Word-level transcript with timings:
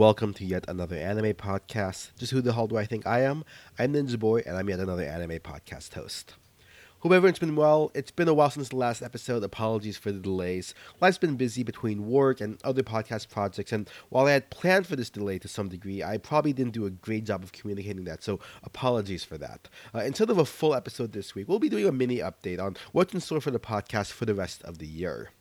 welcome 0.00 0.32
to 0.32 0.46
yet 0.46 0.64
another 0.66 0.96
anime 0.96 1.34
podcast. 1.34 2.12
Just 2.16 2.32
who 2.32 2.40
the 2.40 2.54
hell 2.54 2.66
do 2.66 2.78
I 2.78 2.86
think 2.86 3.06
I 3.06 3.20
am? 3.20 3.44
I'm 3.78 3.92
Ninja 3.92 4.18
Boy, 4.18 4.42
and 4.46 4.56
I'm 4.56 4.66
yet 4.70 4.80
another 4.80 5.02
anime 5.02 5.40
podcast 5.40 5.92
host. 5.92 6.36
Hope 7.00 7.12
everyone's 7.12 7.38
been 7.38 7.54
well. 7.54 7.90
It's 7.94 8.10
been 8.10 8.26
a 8.26 8.32
while 8.32 8.48
since 8.48 8.70
the 8.70 8.76
last 8.76 9.02
episode. 9.02 9.44
Apologies 9.44 9.98
for 9.98 10.10
the 10.10 10.18
delays. 10.18 10.74
Life's 11.02 11.18
been 11.18 11.36
busy 11.36 11.62
between 11.62 12.06
work 12.06 12.40
and 12.40 12.58
other 12.64 12.82
podcast 12.82 13.28
projects, 13.28 13.72
and 13.72 13.90
while 14.08 14.24
I 14.26 14.32
had 14.32 14.48
planned 14.48 14.86
for 14.86 14.96
this 14.96 15.10
delay 15.10 15.38
to 15.38 15.48
some 15.48 15.68
degree, 15.68 16.02
I 16.02 16.16
probably 16.16 16.54
didn't 16.54 16.72
do 16.72 16.86
a 16.86 16.90
great 16.90 17.24
job 17.24 17.42
of 17.42 17.52
communicating 17.52 18.04
that, 18.04 18.22
so 18.22 18.40
apologies 18.62 19.22
for 19.22 19.36
that. 19.36 19.68
Uh, 19.94 19.98
instead 19.98 20.30
of 20.30 20.38
a 20.38 20.46
full 20.46 20.74
episode 20.74 21.12
this 21.12 21.34
week, 21.34 21.46
we'll 21.46 21.58
be 21.58 21.68
doing 21.68 21.86
a 21.86 21.92
mini 21.92 22.20
update 22.20 22.58
on 22.58 22.74
what's 22.92 23.12
in 23.12 23.20
store 23.20 23.42
for 23.42 23.50
the 23.50 23.60
podcast 23.60 24.12
for 24.12 24.24
the 24.24 24.34
rest 24.34 24.62
of 24.62 24.78
the 24.78 24.86
year. 24.86 25.32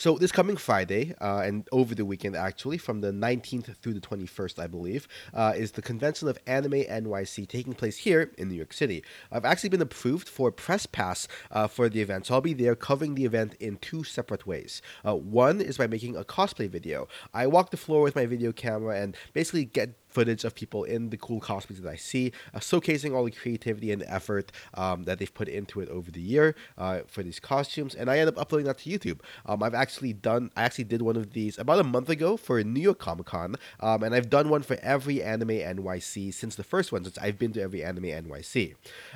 So 0.00 0.16
this 0.16 0.32
coming 0.32 0.56
Friday 0.56 1.14
uh, 1.20 1.42
and 1.44 1.68
over 1.72 1.94
the 1.94 2.06
weekend, 2.06 2.34
actually, 2.34 2.78
from 2.78 3.02
the 3.02 3.12
19th 3.12 3.76
through 3.76 3.92
the 3.92 4.00
21st, 4.00 4.58
I 4.58 4.66
believe, 4.66 5.06
uh, 5.34 5.52
is 5.54 5.72
the 5.72 5.82
convention 5.82 6.26
of 6.26 6.38
Anime 6.46 6.84
NYC 6.84 7.46
taking 7.46 7.74
place 7.74 7.98
here 7.98 8.32
in 8.38 8.48
New 8.48 8.54
York 8.54 8.72
City. 8.72 9.04
I've 9.30 9.44
actually 9.44 9.68
been 9.68 9.82
approved 9.82 10.26
for 10.26 10.50
press 10.50 10.86
pass 10.86 11.28
uh, 11.50 11.66
for 11.66 11.90
the 11.90 12.00
event, 12.00 12.24
so 12.24 12.32
I'll 12.32 12.40
be 12.40 12.54
there 12.54 12.74
covering 12.74 13.14
the 13.14 13.26
event 13.26 13.56
in 13.60 13.76
two 13.76 14.02
separate 14.02 14.46
ways. 14.46 14.80
Uh, 15.06 15.16
one 15.16 15.60
is 15.60 15.76
by 15.76 15.86
making 15.86 16.16
a 16.16 16.24
cosplay 16.24 16.70
video. 16.70 17.06
I 17.34 17.46
walk 17.46 17.70
the 17.70 17.76
floor 17.76 18.00
with 18.00 18.16
my 18.16 18.24
video 18.24 18.52
camera 18.52 18.98
and 18.98 19.14
basically 19.34 19.66
get 19.66 19.99
footage 20.10 20.44
of 20.44 20.54
people 20.54 20.84
in 20.84 21.10
the 21.10 21.16
cool 21.16 21.40
cosplays 21.40 21.80
that 21.82 21.88
I 21.88 21.96
see, 21.96 22.32
uh, 22.54 22.58
showcasing 22.58 23.14
all 23.14 23.24
the 23.24 23.30
creativity 23.30 23.92
and 23.92 24.02
effort 24.06 24.52
um, 24.74 25.04
that 25.04 25.18
they've 25.18 25.32
put 25.32 25.48
into 25.48 25.80
it 25.80 25.88
over 25.88 26.10
the 26.10 26.20
year 26.20 26.54
uh, 26.76 27.00
for 27.06 27.22
these 27.22 27.40
costumes. 27.40 27.94
And 27.94 28.10
I 28.10 28.18
end 28.18 28.28
up 28.28 28.38
uploading 28.38 28.66
that 28.66 28.78
to 28.78 28.90
YouTube. 28.90 29.20
Um, 29.46 29.62
I've 29.62 29.74
actually 29.74 30.12
done, 30.12 30.50
I 30.56 30.62
actually 30.62 30.84
did 30.84 31.02
one 31.02 31.16
of 31.16 31.32
these 31.32 31.58
about 31.58 31.80
a 31.80 31.84
month 31.84 32.08
ago 32.08 32.36
for 32.36 32.62
New 32.62 32.80
York 32.80 32.98
Comic 32.98 33.26
Con, 33.26 33.56
um, 33.80 34.02
and 34.02 34.14
I've 34.14 34.30
done 34.30 34.48
one 34.48 34.62
for 34.62 34.76
every 34.82 35.22
Anime 35.22 35.48
NYC 35.48 36.32
since 36.34 36.56
the 36.56 36.64
first 36.64 36.92
one, 36.92 37.04
since 37.04 37.18
I've 37.18 37.38
been 37.38 37.52
to 37.52 37.62
every 37.62 37.82
Anime 37.82 38.04
NYC. 38.04 38.74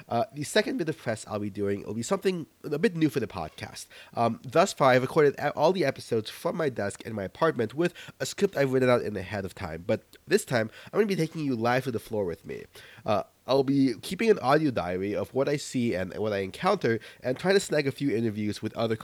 Uh, 0.09 0.25
the 0.33 0.45
second 0.45 0.79
bit 0.79 0.89
of 0.89 0.99
press 0.99 1.25
I'll 1.29 1.39
be 1.39 1.51
doing 1.51 1.85
will 1.85 1.95
be 1.95 2.03
something 2.03 2.47
a 2.65 2.79
bit 2.79 2.97
new 2.97 3.09
for 3.09 3.21
the 3.21 3.27
podcast. 3.27 3.87
Um, 4.15 4.41
thus 4.45 4.73
far, 4.73 4.91
I've 4.91 5.03
recorded 5.03 5.39
all 5.57 5.73
the 5.73 5.85
episodes 5.85 6.31
from 6.31 6.57
my 6.57 6.69
desk 6.69 7.03
in 7.03 7.15
my 7.15 7.25
apartment 7.25 7.75
with 7.75 7.95
a 8.21 8.27
script 8.27 8.57
I've 8.57 8.73
written 8.73 8.91
out 8.91 9.03
in 9.03 9.17
ahead 9.17 9.45
of 9.45 9.55
time, 9.55 9.85
but 9.87 10.03
this 10.27 10.45
time 10.45 10.71
I'm 10.87 10.99
going 10.99 11.09
to 11.09 11.17
be 11.17 11.21
taking 11.21 11.45
you 11.45 11.57
live 11.57 11.85
to 11.85 11.91
the 11.91 11.99
floor 11.99 12.25
with 12.25 12.45
me. 12.45 12.65
Uh, 13.05 13.25
I'll 13.47 13.63
be 13.63 13.95
keeping 14.03 14.31
an 14.31 14.39
audio 14.39 14.71
diary 14.71 15.15
of 15.15 15.33
what 15.35 15.49
I 15.49 15.57
see 15.57 15.95
and 15.95 16.17
what 16.17 16.33
I 16.33 16.39
encounter 16.39 16.99
and 17.23 17.39
trying 17.39 17.55
to 17.55 17.61
snag 17.61 17.87
a 17.87 17.93
few 17.93 18.15
interviews 18.15 18.63
with 18.63 18.75
other 18.77 18.97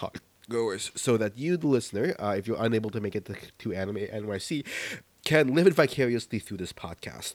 goers 0.48 0.90
so 0.94 1.16
that 1.16 1.38
you, 1.38 1.56
the 1.56 1.66
listener, 1.66 2.14
uh, 2.18 2.34
if 2.36 2.46
you're 2.46 2.62
unable 2.62 2.90
to 2.90 3.00
make 3.00 3.14
it 3.14 3.24
to, 3.26 3.36
to 3.58 3.72
Anime 3.72 3.96
NYC, 3.96 4.66
can 5.24 5.54
live 5.54 5.66
it 5.66 5.74
vicariously 5.74 6.38
through 6.38 6.56
this 6.58 6.72
podcast. 6.72 7.34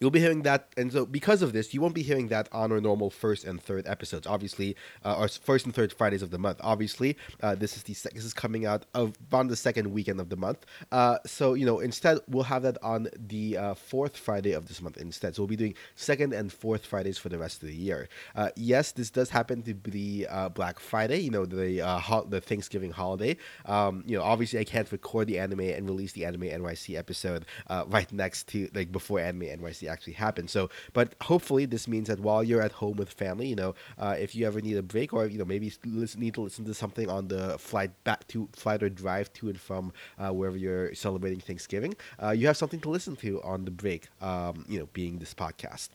You'll 0.00 0.10
be 0.10 0.20
hearing 0.20 0.44
that, 0.44 0.72
and 0.78 0.90
so 0.90 1.04
because 1.04 1.42
of 1.42 1.52
this, 1.52 1.74
you 1.74 1.82
won't 1.82 1.94
be 1.94 2.02
hearing 2.02 2.28
that 2.28 2.48
on 2.52 2.72
our 2.72 2.80
normal 2.80 3.10
first 3.10 3.44
and 3.44 3.62
third 3.62 3.86
episodes. 3.86 4.26
Obviously, 4.26 4.74
uh, 5.04 5.14
our 5.14 5.28
first 5.28 5.66
and 5.66 5.74
third 5.74 5.92
Fridays 5.92 6.22
of 6.22 6.30
the 6.30 6.38
month. 6.38 6.58
Obviously, 6.62 7.18
uh, 7.42 7.54
this 7.54 7.76
is 7.76 7.82
the 7.82 7.92
sec- 7.92 8.14
this 8.14 8.24
is 8.24 8.32
coming 8.32 8.64
out 8.64 8.86
of 8.94 9.12
on 9.30 9.48
the 9.48 9.56
second 9.56 9.92
weekend 9.92 10.18
of 10.18 10.30
the 10.30 10.38
month. 10.38 10.64
Uh, 10.90 11.18
so 11.26 11.52
you 11.52 11.66
know, 11.66 11.80
instead 11.80 12.18
we'll 12.28 12.44
have 12.44 12.62
that 12.62 12.78
on 12.82 13.08
the 13.14 13.58
uh, 13.58 13.74
fourth 13.74 14.16
Friday 14.16 14.52
of 14.52 14.68
this 14.68 14.80
month 14.80 14.96
instead. 14.96 15.36
So 15.36 15.42
we'll 15.42 15.48
be 15.48 15.56
doing 15.56 15.74
second 15.96 16.32
and 16.32 16.50
fourth 16.50 16.86
Fridays 16.86 17.18
for 17.18 17.28
the 17.28 17.36
rest 17.36 17.62
of 17.62 17.68
the 17.68 17.76
year. 17.76 18.08
Uh, 18.34 18.48
yes, 18.56 18.92
this 18.92 19.10
does 19.10 19.28
happen 19.28 19.62
to 19.64 19.74
be 19.74 20.24
uh, 20.30 20.48
Black 20.48 20.80
Friday. 20.80 21.18
You 21.18 21.30
know, 21.30 21.44
the 21.44 21.80
ho- 22.00 22.26
the 22.26 22.40
Thanksgiving 22.40 22.92
holiday. 22.92 23.36
Um, 23.66 24.04
you 24.06 24.16
know, 24.16 24.24
obviously 24.24 24.60
I 24.60 24.64
can't 24.64 24.90
record 24.90 25.26
the 25.26 25.38
anime 25.38 25.60
and 25.60 25.86
release 25.86 26.12
the 26.12 26.24
Anime 26.24 26.44
NYC 26.44 26.96
episode 26.96 27.44
right 27.68 28.10
next 28.10 28.48
to 28.48 28.70
like 28.72 28.90
before 28.92 29.20
Anime 29.20 29.42
NYC 29.42 29.89
actually 29.90 30.14
happen. 30.14 30.48
So, 30.48 30.70
but 30.92 31.14
hopefully 31.22 31.66
this 31.66 31.86
means 31.88 32.08
that 32.08 32.20
while 32.20 32.42
you're 32.42 32.62
at 32.62 32.72
home 32.72 32.96
with 32.96 33.10
family, 33.10 33.48
you 33.48 33.56
know, 33.56 33.74
uh, 33.98 34.16
if 34.18 34.34
you 34.34 34.46
ever 34.46 34.60
need 34.60 34.76
a 34.76 34.82
break 34.82 35.12
or 35.12 35.26
you 35.26 35.38
know 35.38 35.44
maybe 35.44 35.72
listen, 35.84 36.20
need 36.20 36.34
to 36.34 36.42
listen 36.42 36.64
to 36.64 36.74
something 36.74 37.08
on 37.08 37.28
the 37.28 37.58
flight 37.58 37.90
back 38.04 38.26
to 38.28 38.48
flight 38.54 38.82
or 38.82 38.88
drive 38.88 39.32
to 39.34 39.48
and 39.48 39.60
from 39.60 39.92
uh, 40.18 40.30
wherever 40.30 40.56
you're 40.56 40.94
celebrating 40.94 41.40
Thanksgiving, 41.40 41.94
uh, 42.22 42.30
you 42.30 42.46
have 42.46 42.56
something 42.56 42.80
to 42.80 42.90
listen 42.90 43.16
to 43.16 43.42
on 43.42 43.64
the 43.64 43.70
break. 43.70 44.08
Um, 44.20 44.64
you 44.68 44.78
know, 44.78 44.88
being 44.92 45.18
this 45.18 45.34
podcast. 45.34 45.88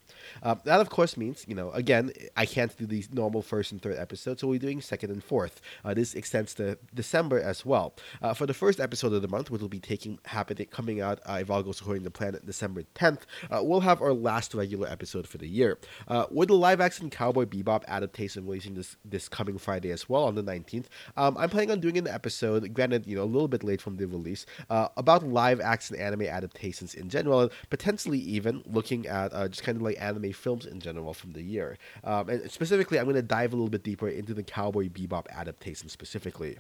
Um, 0.44 0.60
that 0.66 0.80
of 0.80 0.90
course 0.90 1.18
means 1.18 1.46
you 1.48 1.56
know 1.56 1.72
again 1.72 2.12
I 2.36 2.46
can't 2.46 2.76
do 2.78 2.86
these 2.86 3.12
normal 3.12 3.42
first 3.42 3.72
and 3.72 3.82
third 3.82 3.98
episodes, 3.98 4.42
so 4.42 4.48
we're 4.48 4.60
doing 4.60 4.82
second 4.82 5.12
and 5.12 5.24
fourth. 5.24 5.62
Uh, 5.84 5.94
this 5.94 6.14
extends 6.16 6.54
to 6.56 6.78
December 6.94 7.40
as 7.40 7.66
well. 7.66 7.94
Uh, 8.22 8.34
for 8.34 8.46
the 8.46 8.54
first 8.54 8.80
episode 8.80 9.14
of 9.14 9.22
the 9.22 9.28
month, 9.28 9.50
which 9.50 9.62
will 9.62 9.70
be 9.70 9.80
taking 9.80 10.20
happening 10.26 10.68
coming 10.68 11.02
out 11.02 11.20
uh, 11.26 11.40
if 11.42 11.50
all 11.50 11.64
goes 11.64 11.82
according 11.82 12.04
to 12.04 12.12
plan, 12.12 12.38
December 12.46 12.84
10th, 12.96 13.22
we'll 13.52 13.82
have 13.86 14.02
our 14.02 14.14
last 14.14 14.54
regular 14.54 14.88
episode 14.88 15.28
for 15.28 15.38
the 15.38 15.48
year. 15.48 15.78
Uh, 16.08 16.26
with 16.32 16.50
the 16.50 16.56
live 16.56 16.82
action 16.82 17.10
Cowboy 17.10 17.46
Bebop 17.46 17.84
adaptation 17.88 18.46
releasing 18.46 18.74
this 18.74 18.98
this 19.06 19.30
coming 19.30 19.58
Friday 19.58 19.92
as 19.92 20.10
well 20.10 20.26
on 20.26 20.36
the 20.36 20.44
19th, 20.44 20.88
um, 21.16 21.38
I'm 21.38 21.50
planning 21.50 21.72
on 21.72 21.80
doing 21.80 21.98
an 21.98 22.08
episode, 22.08 22.74
granted, 22.74 23.06
you 23.06 23.16
know, 23.16 23.24
a 23.24 23.26
little 23.26 23.48
bit 23.48 23.64
late 23.64 23.82
from 23.82 23.98
the 23.98 24.06
release, 24.06 24.46
uh, 24.70 24.90
about 24.98 25.24
live 25.24 25.62
action 25.62 25.96
anime 25.96 26.24
adaptations 26.24 26.94
in 26.94 27.10
general, 27.10 27.42
and 27.42 27.52
potentially 27.70 28.20
even 28.20 28.64
looking 28.66 29.08
at 29.08 29.34
uh, 29.34 29.48
just 29.48 29.64
kind 29.64 29.78
of 29.78 29.82
like 29.82 29.98
anime 30.02 30.34
films 30.34 30.66
in 30.66 30.80
general 30.80 31.14
from 31.14 31.34
the 31.34 31.44
year. 31.44 31.78
Um, 32.04 32.30
and 32.30 32.52
specifically, 32.52 33.00
I'm 33.00 33.06
going 33.06 33.16
to 33.16 33.22
dive 33.22 33.54
a 33.54 33.56
little 33.56 33.70
bit 33.70 33.84
deeper 33.84 34.10
into 34.10 34.34
the 34.34 34.44
Cowboy 34.44 34.90
Bebop 34.90 35.28
adaptation 35.30 35.90
specifically. 35.90 36.58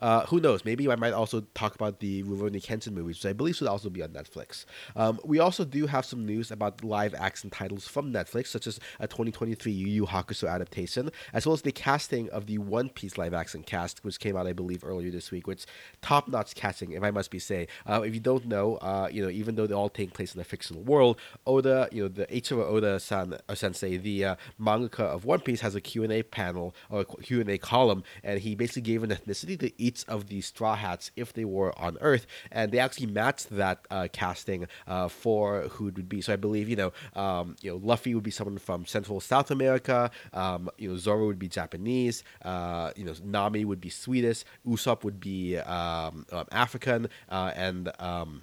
Uh, 0.00 0.26
who 0.26 0.40
knows? 0.40 0.64
Maybe 0.64 0.90
I 0.90 0.96
might 0.96 1.12
also 1.12 1.42
talk 1.54 1.74
about 1.74 2.00
the 2.00 2.22
Rurouni 2.24 2.62
Kenshin 2.62 2.92
movies, 2.92 3.16
which 3.16 3.26
I 3.26 3.32
believe 3.32 3.56
should 3.56 3.68
also 3.68 3.90
be 3.90 4.02
on 4.02 4.10
Netflix. 4.10 4.64
Um, 4.94 5.20
we 5.24 5.38
also 5.38 5.64
do 5.64 5.86
have 5.86 6.04
some 6.04 6.24
news 6.24 6.50
about 6.50 6.84
live 6.84 7.14
action 7.14 7.50
titles 7.50 7.86
from 7.86 8.12
Netflix, 8.12 8.48
such 8.48 8.66
as 8.66 8.80
a 9.00 9.06
2023 9.06 9.72
Yu 9.72 9.86
Yu 9.86 10.06
Hakusho 10.06 10.50
adaptation, 10.50 11.10
as 11.32 11.46
well 11.46 11.54
as 11.54 11.62
the 11.62 11.72
casting 11.72 12.28
of 12.30 12.46
the 12.46 12.58
One 12.58 12.88
Piece 12.88 13.18
live 13.18 13.34
action 13.34 13.62
cast, 13.62 14.04
which 14.04 14.18
came 14.20 14.36
out, 14.36 14.46
I 14.46 14.52
believe, 14.52 14.84
earlier 14.84 15.10
this 15.10 15.30
week, 15.30 15.46
which 15.46 15.66
top 16.02 16.28
notch 16.28 16.54
casting, 16.54 16.92
if 16.92 17.02
I 17.02 17.10
must 17.10 17.30
be 17.30 17.38
say. 17.38 17.68
Uh, 17.86 18.02
if 18.02 18.14
you 18.14 18.20
don't 18.20 18.46
know, 18.46 18.76
uh, 18.76 19.08
you 19.10 19.22
know, 19.22 19.30
even 19.30 19.54
though 19.54 19.66
they 19.66 19.74
all 19.74 19.88
take 19.88 20.12
place 20.12 20.34
in 20.34 20.40
a 20.40 20.44
fictional 20.44 20.82
world, 20.82 21.18
Oda, 21.46 21.88
you 21.92 22.02
know, 22.02 22.08
the 22.08 22.26
Eiichiro 22.26 22.64
Oda-san, 22.64 23.38
or 23.48 23.54
sensei, 23.54 23.96
the 23.96 24.24
uh, 24.24 24.36
mangaka 24.60 25.00
of 25.00 25.24
One 25.24 25.40
Piece, 25.40 25.60
has 25.60 25.74
a 25.74 25.80
Q&A 25.80 26.22
panel 26.22 26.74
or 26.90 27.04
Q&A 27.04 27.58
column, 27.58 28.02
and 28.22 28.40
he 28.40 28.54
basically 28.54 28.82
gave 28.82 29.02
an 29.02 29.10
ethnicity 29.10 29.58
to 29.66 29.82
each 29.82 30.04
of 30.08 30.28
the 30.28 30.40
Straw 30.40 30.76
Hats 30.76 31.10
if 31.16 31.32
they 31.32 31.44
were 31.44 31.76
on 31.78 31.98
Earth, 32.00 32.26
and 32.52 32.70
they 32.72 32.78
actually 32.78 33.06
matched 33.06 33.50
that 33.50 33.86
uh, 33.90 34.08
casting 34.12 34.66
uh, 34.86 35.08
for 35.08 35.62
who 35.62 35.88
it 35.88 35.96
would 35.96 36.08
be. 36.08 36.20
So 36.20 36.32
I 36.32 36.36
believe 36.36 36.68
you 36.68 36.76
know, 36.76 36.92
um, 37.14 37.56
you 37.62 37.70
know, 37.70 37.80
Luffy 37.82 38.14
would 38.14 38.24
be 38.24 38.30
someone 38.30 38.58
from 38.58 38.86
Central 38.86 39.20
South 39.20 39.50
America. 39.50 40.10
Um, 40.32 40.70
you 40.78 40.88
know, 40.88 40.96
Zoro 40.96 41.26
would 41.26 41.38
be 41.38 41.48
Japanese. 41.48 42.22
Uh, 42.42 42.92
you 42.96 43.04
know, 43.04 43.14
Nami 43.24 43.64
would 43.64 43.80
be 43.80 43.90
Swedish. 43.90 44.44
Usopp 44.66 45.04
would 45.04 45.20
be 45.20 45.58
um, 45.58 46.26
um 46.32 46.46
African, 46.52 47.08
uh, 47.28 47.52
and 47.54 47.90
um, 47.98 48.42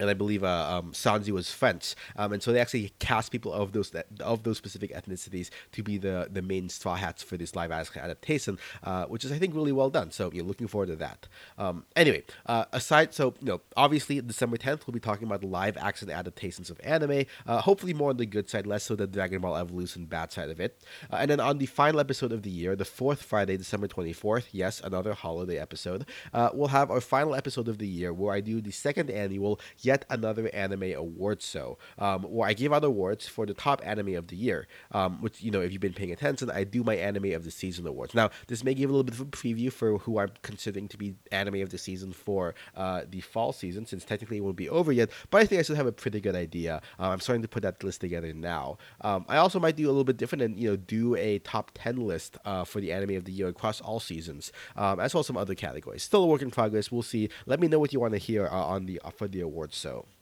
and 0.00 0.10
I 0.10 0.14
believe 0.14 0.44
uh, 0.44 0.78
um, 0.78 0.92
Sanji 0.92 1.30
was 1.30 1.50
French, 1.50 1.94
um, 2.16 2.32
and 2.32 2.42
so 2.42 2.52
they 2.52 2.60
actually 2.60 2.92
cast 2.98 3.32
people 3.32 3.52
of 3.52 3.72
those 3.72 3.92
of 4.20 4.42
those 4.42 4.56
specific 4.56 4.92
ethnicities 4.94 5.50
to 5.72 5.82
be 5.82 5.98
the 5.98 6.28
the 6.30 6.42
main 6.42 6.68
Straw 6.68 6.96
Hats 6.96 7.22
for 7.22 7.36
this 7.36 7.54
live 7.54 7.70
action 7.70 8.00
adaptation, 8.00 8.58
uh, 8.84 9.04
which 9.06 9.24
is 9.24 9.32
I 9.32 9.38
think 9.38 9.54
really 9.54 9.72
well 9.72 9.90
done. 9.90 10.10
So 10.10 10.30
you're 10.32 10.42
know, 10.42 10.48
looking 10.48 10.68
forward 10.68 10.88
to 10.88 10.96
that. 10.96 11.28
Um, 11.56 11.84
anyway, 11.96 12.24
uh, 12.46 12.64
aside, 12.72 13.14
so 13.14 13.34
you 13.40 13.46
know, 13.46 13.60
obviously 13.76 14.20
December 14.20 14.56
10th 14.56 14.86
we'll 14.86 14.92
be 14.92 15.00
talking 15.00 15.26
about 15.26 15.40
the 15.40 15.46
live 15.46 15.76
action 15.76 16.10
adaptations 16.10 16.70
of 16.70 16.80
anime. 16.82 17.24
Uh, 17.46 17.60
hopefully 17.60 17.94
more 17.94 18.10
on 18.10 18.16
the 18.16 18.26
good 18.26 18.48
side, 18.48 18.66
less 18.66 18.84
so 18.84 18.96
the 18.96 19.06
Dragon 19.06 19.40
Ball 19.40 19.56
Evolution 19.56 20.06
bad 20.06 20.32
side 20.32 20.50
of 20.50 20.60
it. 20.60 20.82
Uh, 21.10 21.16
and 21.16 21.30
then 21.30 21.40
on 21.40 21.58
the 21.58 21.66
final 21.66 22.00
episode 22.00 22.32
of 22.32 22.42
the 22.42 22.50
year, 22.50 22.76
the 22.76 22.84
fourth 22.84 23.22
Friday, 23.22 23.56
December 23.56 23.88
24th, 23.88 24.46
yes, 24.52 24.80
another 24.82 25.14
holiday 25.14 25.58
episode. 25.58 26.06
Uh, 26.32 26.50
we'll 26.52 26.68
have 26.68 26.90
our 26.90 27.00
final 27.00 27.34
episode 27.34 27.68
of 27.68 27.78
the 27.78 27.86
year 27.86 28.12
where 28.12 28.34
I 28.34 28.40
do 28.40 28.60
the 28.60 28.70
second 28.70 29.10
annual 29.10 29.60
yet 29.88 30.04
another 30.10 30.46
anime 30.54 30.92
award 31.04 31.40
show 31.40 31.78
um, 31.98 32.22
where 32.22 32.48
I 32.48 32.52
give 32.52 32.72
out 32.74 32.84
awards 32.84 33.26
for 33.26 33.46
the 33.46 33.54
top 33.54 33.80
anime 33.84 34.14
of 34.14 34.28
the 34.28 34.36
year. 34.36 34.68
Um, 34.92 35.20
which 35.22 35.42
you 35.42 35.50
know, 35.50 35.62
if 35.62 35.72
you've 35.72 35.86
been 35.88 36.00
paying 36.00 36.12
attention, 36.12 36.50
I 36.50 36.64
do 36.64 36.84
my 36.84 36.96
anime 37.08 37.32
of 37.32 37.42
the 37.44 37.50
season 37.50 37.86
awards. 37.86 38.14
Now, 38.14 38.30
this 38.48 38.62
may 38.62 38.74
give 38.74 38.90
a 38.90 38.92
little 38.92 39.08
bit 39.10 39.14
of 39.14 39.22
a 39.22 39.24
preview 39.42 39.72
for 39.72 39.98
who 39.98 40.18
I'm 40.18 40.32
considering 40.42 40.88
to 40.88 40.98
be 40.98 41.14
anime 41.32 41.60
of 41.62 41.70
the 41.70 41.78
season 41.78 42.12
for 42.12 42.54
uh, 42.76 43.02
the 43.08 43.20
fall 43.20 43.52
season, 43.52 43.86
since 43.86 44.04
technically 44.04 44.38
it 44.38 44.44
won't 44.44 44.56
be 44.56 44.68
over 44.68 44.92
yet. 44.92 45.08
But 45.30 45.38
I 45.42 45.46
think 45.46 45.58
I 45.60 45.62
should 45.62 45.76
have 45.76 45.86
a 45.86 45.92
pretty 45.92 46.20
good 46.20 46.36
idea. 46.36 46.82
Uh, 47.00 47.08
I'm 47.08 47.20
starting 47.20 47.42
to 47.42 47.48
put 47.48 47.62
that 47.62 47.82
list 47.82 48.00
together 48.00 48.32
now. 48.34 48.76
Um, 49.00 49.24
I 49.28 49.38
also 49.38 49.58
might 49.58 49.76
do 49.76 49.86
a 49.86 49.92
little 49.96 50.04
bit 50.04 50.18
different 50.18 50.42
and 50.42 50.58
you 50.60 50.68
know 50.70 50.76
do 50.76 51.14
a 51.16 51.38
top 51.40 51.70
ten 51.74 51.96
list 51.96 52.36
uh, 52.44 52.64
for 52.64 52.80
the 52.80 52.92
anime 52.92 53.16
of 53.16 53.24
the 53.24 53.32
year 53.32 53.48
across 53.48 53.80
all 53.80 54.00
seasons, 54.00 54.52
um, 54.76 55.00
as 55.00 55.14
well 55.14 55.20
as 55.20 55.26
some 55.26 55.36
other 55.36 55.54
categories. 55.54 56.02
Still 56.02 56.24
a 56.24 56.26
work 56.26 56.42
in 56.42 56.50
progress. 56.50 56.92
We'll 56.92 57.02
see. 57.02 57.30
Let 57.46 57.60
me 57.60 57.68
know 57.68 57.78
what 57.78 57.92
you 57.92 58.00
want 58.00 58.12
to 58.12 58.18
hear 58.18 58.46
uh, 58.46 58.64
on 58.74 58.86
the 58.86 59.00
uh, 59.04 59.10
for 59.10 59.28
the 59.28 59.40
awards 59.40 59.77
show. 59.78 60.17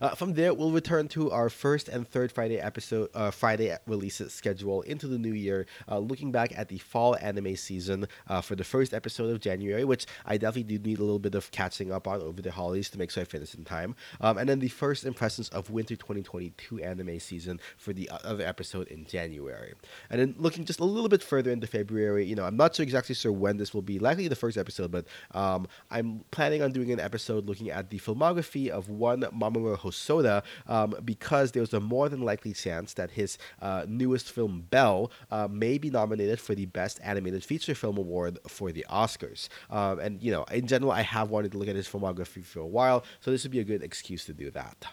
Uh, 0.00 0.10
from 0.10 0.34
there, 0.34 0.54
we'll 0.54 0.70
return 0.70 1.08
to 1.08 1.30
our 1.30 1.48
first 1.48 1.88
and 1.88 2.08
third 2.08 2.32
Friday 2.32 2.58
episode, 2.58 3.08
uh, 3.14 3.30
Friday 3.30 3.76
releases 3.86 4.32
schedule 4.32 4.82
into 4.82 5.06
the 5.06 5.18
new 5.18 5.32
year, 5.32 5.66
uh, 5.88 5.98
looking 5.98 6.32
back 6.32 6.56
at 6.56 6.68
the 6.68 6.78
fall 6.78 7.16
anime 7.16 7.56
season 7.56 8.06
uh, 8.28 8.40
for 8.40 8.56
the 8.56 8.64
first 8.64 8.92
episode 8.94 9.30
of 9.30 9.40
January, 9.40 9.84
which 9.84 10.06
I 10.26 10.36
definitely 10.36 10.78
do 10.78 10.88
need 10.88 10.98
a 10.98 11.02
little 11.02 11.18
bit 11.18 11.34
of 11.34 11.50
catching 11.50 11.92
up 11.92 12.06
on 12.08 12.20
over 12.20 12.42
the 12.42 12.50
holidays 12.50 12.90
to 12.90 12.98
make 12.98 13.10
sure 13.10 13.22
I 13.22 13.24
finish 13.24 13.54
in 13.54 13.64
time. 13.64 13.94
Um, 14.20 14.38
and 14.38 14.48
then 14.48 14.58
the 14.60 14.68
first 14.68 15.04
impressions 15.04 15.48
of 15.50 15.70
winter 15.70 15.96
2022 15.96 16.80
anime 16.80 17.18
season 17.20 17.60
for 17.76 17.92
the 17.92 18.10
other 18.24 18.44
episode 18.44 18.88
in 18.88 19.04
January. 19.04 19.74
And 20.10 20.20
then 20.20 20.34
looking 20.38 20.64
just 20.64 20.80
a 20.80 20.84
little 20.84 21.08
bit 21.08 21.22
further 21.22 21.50
into 21.50 21.66
February, 21.66 22.24
you 22.24 22.34
know, 22.34 22.44
I'm 22.44 22.56
not 22.56 22.76
so 22.76 22.82
exactly 22.82 23.14
sure 23.14 23.32
when 23.32 23.56
this 23.56 23.74
will 23.74 23.82
be, 23.82 23.98
likely 23.98 24.28
the 24.28 24.36
first 24.36 24.56
episode, 24.56 24.90
but 24.90 25.06
um, 25.32 25.66
I'm 25.90 26.24
planning 26.30 26.62
on 26.62 26.72
doing 26.72 26.92
an 26.92 27.00
episode 27.00 27.46
looking 27.46 27.70
at 27.70 27.90
the 27.90 27.98
filmography 27.98 28.68
of 28.68 28.88
one 28.88 29.24
Hosoda 29.62 30.42
um, 30.66 30.94
because 31.04 31.52
there's 31.52 31.72
a 31.72 31.80
more 31.80 32.08
than 32.08 32.22
likely 32.22 32.52
chance 32.52 32.94
that 32.94 33.12
his 33.12 33.38
uh, 33.60 33.84
newest 33.88 34.30
film, 34.30 34.66
Belle, 34.70 35.10
uh, 35.30 35.48
may 35.50 35.78
be 35.78 35.90
nominated 35.90 36.40
for 36.40 36.54
the 36.54 36.66
Best 36.66 37.00
Animated 37.02 37.44
Feature 37.44 37.74
Film 37.74 37.96
Award 37.98 38.38
for 38.48 38.72
the 38.72 38.84
Oscars. 38.90 39.48
Um, 39.70 39.98
and, 39.98 40.22
you 40.22 40.32
know, 40.32 40.44
in 40.44 40.66
general, 40.66 40.92
I 40.92 41.02
have 41.02 41.30
wanted 41.30 41.52
to 41.52 41.58
look 41.58 41.68
at 41.68 41.76
his 41.76 41.88
filmography 41.88 42.44
for 42.44 42.60
a 42.60 42.66
while, 42.66 43.04
so 43.20 43.30
this 43.30 43.42
would 43.44 43.52
be 43.52 43.60
a 43.60 43.64
good 43.64 43.82
excuse 43.82 44.24
to 44.26 44.32
do 44.32 44.50
that. 44.50 44.86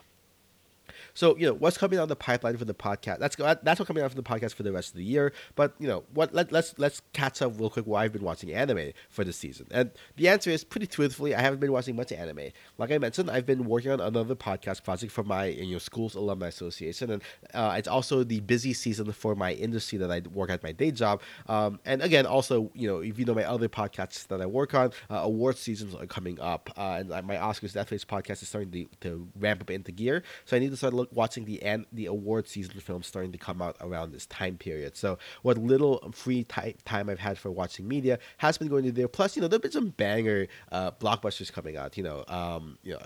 So 1.14 1.36
you 1.38 1.46
know 1.46 1.54
what's 1.54 1.78
coming 1.78 1.98
down 1.98 2.08
the 2.08 2.16
pipeline 2.16 2.58
for 2.58 2.66
the 2.66 2.74
podcast. 2.74 3.20
That's 3.20 3.36
that's 3.36 3.80
what's 3.80 3.88
coming 3.88 4.04
out 4.04 4.12
for 4.12 4.16
the 4.16 4.24
podcast 4.24 4.54
for 4.54 4.64
the 4.64 4.72
rest 4.72 4.90
of 4.90 4.98
the 4.98 5.04
year. 5.04 5.34
But 5.56 5.74
you 5.80 5.88
know 5.88 6.04
what? 6.14 6.34
Let, 6.34 6.52
let's 6.52 6.78
let's 6.78 7.02
catch 7.14 7.42
up 7.42 7.60
real 7.60 7.70
quick. 7.70 7.86
Why 7.86 8.04
I've 8.04 8.14
been 8.14 8.24
watching 8.24 8.54
anime 8.54 8.92
for 9.10 9.24
this 9.24 9.38
season, 9.38 9.68
and 9.72 9.92
the 10.16 10.28
answer 10.28 10.50
is 10.50 10.64
pretty 10.64 10.88
truthfully, 10.88 11.36
I 11.36 11.42
haven't 11.42 11.60
been 11.60 11.72
watching 11.72 11.96
much 11.96 12.12
anime. 12.12 12.50
Like 12.78 12.92
I 12.92 12.98
mentioned, 12.98 13.30
I've 13.30 13.46
been 13.46 13.66
working 13.66 13.92
on 13.92 14.00
another 14.00 14.36
podcast 14.36 14.84
project 14.84 15.12
for 15.12 15.24
my 15.24 15.46
you 15.46 15.74
know 15.74 15.80
school's 15.80 16.16
alumni 16.16 16.48
association, 16.48 17.12
and 17.12 17.22
uh, 17.54 17.76
it's 17.78 17.88
also 17.88 18.24
the 18.24 18.40
busy 18.42 18.74
season 18.74 19.12
for 19.12 19.36
my 19.36 19.54
industry 19.54 19.98
that 20.00 20.12
I 20.12 20.22
work 20.34 20.50
at 20.50 20.64
my 20.64 20.72
day 20.72 20.92
job. 20.92 21.22
Um, 21.48 21.80
and 21.86 22.02
again, 22.02 22.26
also 22.26 22.72
you 22.74 22.88
know 22.88 23.00
if 23.00 23.18
you 23.20 23.26
know 23.26 23.34
my 23.34 23.46
other 23.46 23.70
podcasts 23.70 24.28
that 24.28 24.42
I 24.42 24.46
work 24.46 24.74
on, 24.74 24.92
uh, 25.10 25.18
award 25.18 25.58
seasons 25.58 25.96
are 25.96 26.06
coming 26.06 26.40
up, 26.40 26.70
uh, 26.78 27.02
and 27.02 27.10
my 27.10 27.36
Oscars 27.36 27.74
Netflix 27.74 28.06
podcast 28.06 28.42
is 28.42 28.50
starting 28.50 28.72
to, 28.72 28.88
to 29.02 29.28
ramp 29.40 29.62
up 29.62 29.70
into 29.72 29.92
gear. 29.92 30.24
So 30.46 30.56
I 30.56 30.60
need 30.60 30.72
to 30.72 30.78
start 30.78 30.89
look, 30.94 31.10
watching 31.12 31.46
the 31.46 31.62
an, 31.64 31.86
the 31.92 32.06
award 32.06 32.48
season 32.48 32.80
films 32.80 33.08
starting 33.08 33.32
to 33.32 33.38
come 33.38 33.62
out 33.62 33.78
around 33.82 34.12
this 34.12 34.26
time 34.26 34.58
period. 34.58 34.96
So 34.96 35.18
what 35.42 35.58
little 35.58 36.12
free 36.14 36.44
ty- 36.44 36.76
time 36.86 37.10
I've 37.10 37.20
had 37.20 37.38
for 37.38 37.52
watching 37.52 37.88
media 37.88 38.20
has 38.38 38.58
been 38.58 38.68
going 38.68 38.84
to 38.86 38.92
there. 38.92 39.08
Plus, 39.08 39.36
you 39.36 39.42
know, 39.42 39.48
there've 39.48 39.62
been 39.62 39.72
some 39.72 39.90
banger 39.90 40.48
uh, 40.72 40.92
blockbusters 40.92 41.52
coming 41.52 41.78
out. 41.78 41.98
You 41.98 42.04
know, 42.04 42.24
um, 42.28 42.78
you 42.84 42.94
know, 42.94 43.00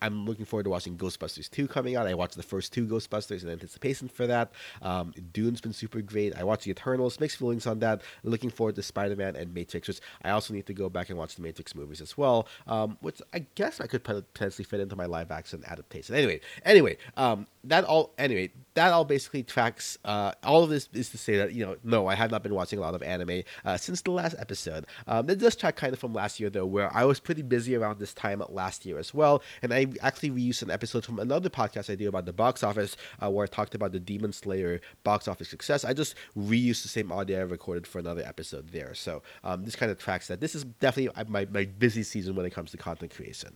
I'm 0.00 0.24
looking 0.24 0.44
forward 0.44 0.64
to 0.64 0.70
watching 0.70 0.96
Ghostbusters 0.96 1.50
2 1.50 1.68
coming 1.68 1.96
out. 1.96 2.06
I 2.06 2.14
watched 2.14 2.36
the 2.36 2.42
first 2.42 2.72
two 2.72 2.86
Ghostbusters 2.86 3.42
in 3.42 3.50
anticipation 3.50 4.08
for 4.08 4.26
that. 4.26 4.52
Um, 4.80 5.12
Dune's 5.32 5.60
been 5.60 5.72
super 5.72 6.00
great. 6.00 6.36
I 6.36 6.44
watched 6.44 6.64
The 6.64 6.70
Eternals, 6.70 7.20
mixed 7.20 7.38
feelings 7.38 7.66
on 7.66 7.80
that. 7.80 8.02
Looking 8.22 8.50
forward 8.50 8.76
to 8.76 8.82
Spider 8.82 9.16
Man 9.16 9.36
and 9.36 9.52
Matrix, 9.52 9.88
which 9.88 10.00
I 10.22 10.30
also 10.30 10.54
need 10.54 10.66
to 10.66 10.74
go 10.74 10.88
back 10.88 11.10
and 11.10 11.18
watch 11.18 11.34
the 11.36 11.42
Matrix 11.42 11.74
movies 11.74 12.00
as 12.00 12.16
well, 12.16 12.46
um, 12.66 12.96
which 13.00 13.20
I 13.32 13.40
guess 13.54 13.80
I 13.80 13.86
could 13.86 14.04
potentially 14.04 14.64
fit 14.64 14.80
into 14.80 14.96
my 14.96 15.06
live 15.06 15.30
action 15.30 15.62
adaptation. 15.66 16.14
Anyway, 16.14 16.40
anyway, 16.64 16.96
um, 17.16 17.46
that 17.64 17.84
all, 17.84 18.12
anyway, 18.18 18.52
that 18.74 18.92
all 18.92 19.04
basically 19.04 19.42
tracks. 19.42 19.98
Uh, 20.04 20.32
all 20.42 20.64
of 20.64 20.70
this 20.70 20.88
is 20.92 21.10
to 21.10 21.18
say 21.18 21.36
that 21.36 21.52
you 21.52 21.64
know, 21.64 21.76
no, 21.84 22.06
I 22.06 22.14
have 22.14 22.30
not 22.30 22.42
been 22.42 22.54
watching 22.54 22.78
a 22.78 22.82
lot 22.82 22.94
of 22.94 23.02
anime 23.02 23.42
uh, 23.64 23.76
since 23.76 24.00
the 24.02 24.10
last 24.10 24.34
episode. 24.38 24.86
Um, 25.06 25.26
that 25.26 25.36
does 25.38 25.54
track 25.54 25.76
kind 25.76 25.92
of 25.92 25.98
from 25.98 26.12
last 26.12 26.40
year 26.40 26.50
though, 26.50 26.66
where 26.66 26.94
I 26.94 27.04
was 27.04 27.20
pretty 27.20 27.42
busy 27.42 27.76
around 27.76 27.98
this 27.98 28.14
time 28.14 28.42
last 28.48 28.84
year 28.84 28.98
as 28.98 29.14
well, 29.14 29.42
and 29.62 29.72
I 29.72 29.86
actually 30.00 30.30
reused 30.30 30.62
an 30.62 30.70
episode 30.70 31.04
from 31.04 31.18
another 31.18 31.50
podcast 31.50 31.90
I 31.90 31.94
did 31.94 32.08
about 32.08 32.26
the 32.26 32.32
box 32.32 32.62
office, 32.62 32.96
uh, 33.22 33.30
where 33.30 33.44
I 33.44 33.46
talked 33.46 33.74
about 33.74 33.92
the 33.92 34.00
Demon 34.00 34.32
Slayer 34.32 34.80
box 35.04 35.28
office 35.28 35.48
success. 35.48 35.84
I 35.84 35.92
just 35.92 36.14
reused 36.36 36.82
the 36.82 36.88
same 36.88 37.12
audio 37.12 37.40
I 37.40 37.42
recorded 37.42 37.86
for 37.86 37.98
another 37.98 38.22
episode 38.24 38.70
there. 38.70 38.94
So 38.94 39.22
um, 39.44 39.64
this 39.64 39.76
kind 39.76 39.92
of 39.92 39.98
tracks 39.98 40.28
that. 40.28 40.40
This 40.40 40.54
is 40.54 40.64
definitely 40.64 41.24
my 41.28 41.46
my 41.50 41.64
busy 41.64 42.02
season 42.02 42.34
when 42.34 42.46
it 42.46 42.50
comes 42.50 42.70
to 42.72 42.76
content 42.76 43.14
creation. 43.14 43.50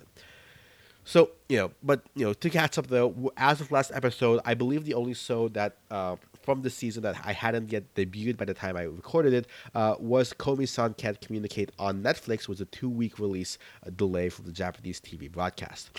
So 1.06 1.30
you 1.48 1.56
know, 1.56 1.70
but 1.84 2.02
you 2.16 2.26
know, 2.26 2.32
to 2.32 2.50
catch 2.50 2.76
up 2.78 2.88
though, 2.88 3.32
as 3.36 3.60
of 3.60 3.70
last 3.70 3.92
episode, 3.94 4.40
I 4.44 4.54
believe 4.54 4.84
the 4.84 4.94
only 4.94 5.14
show 5.14 5.48
that 5.50 5.76
uh, 5.88 6.16
from 6.42 6.62
the 6.62 6.68
season 6.68 7.04
that 7.04 7.16
I 7.24 7.32
hadn't 7.32 7.70
yet 7.70 7.94
debuted 7.94 8.36
by 8.36 8.44
the 8.44 8.54
time 8.54 8.76
I 8.76 8.82
recorded 8.82 9.32
it 9.32 9.46
uh, 9.72 9.94
was 10.00 10.32
Komi-san 10.32 10.94
Can't 10.94 11.20
Communicate 11.20 11.70
on 11.78 12.02
Netflix, 12.02 12.48
was 12.48 12.60
a 12.60 12.64
two-week 12.66 13.20
release 13.20 13.56
uh, 13.86 13.90
delay 13.90 14.28
from 14.28 14.46
the 14.46 14.52
Japanese 14.52 15.00
TV 15.00 15.30
broadcast 15.30 15.90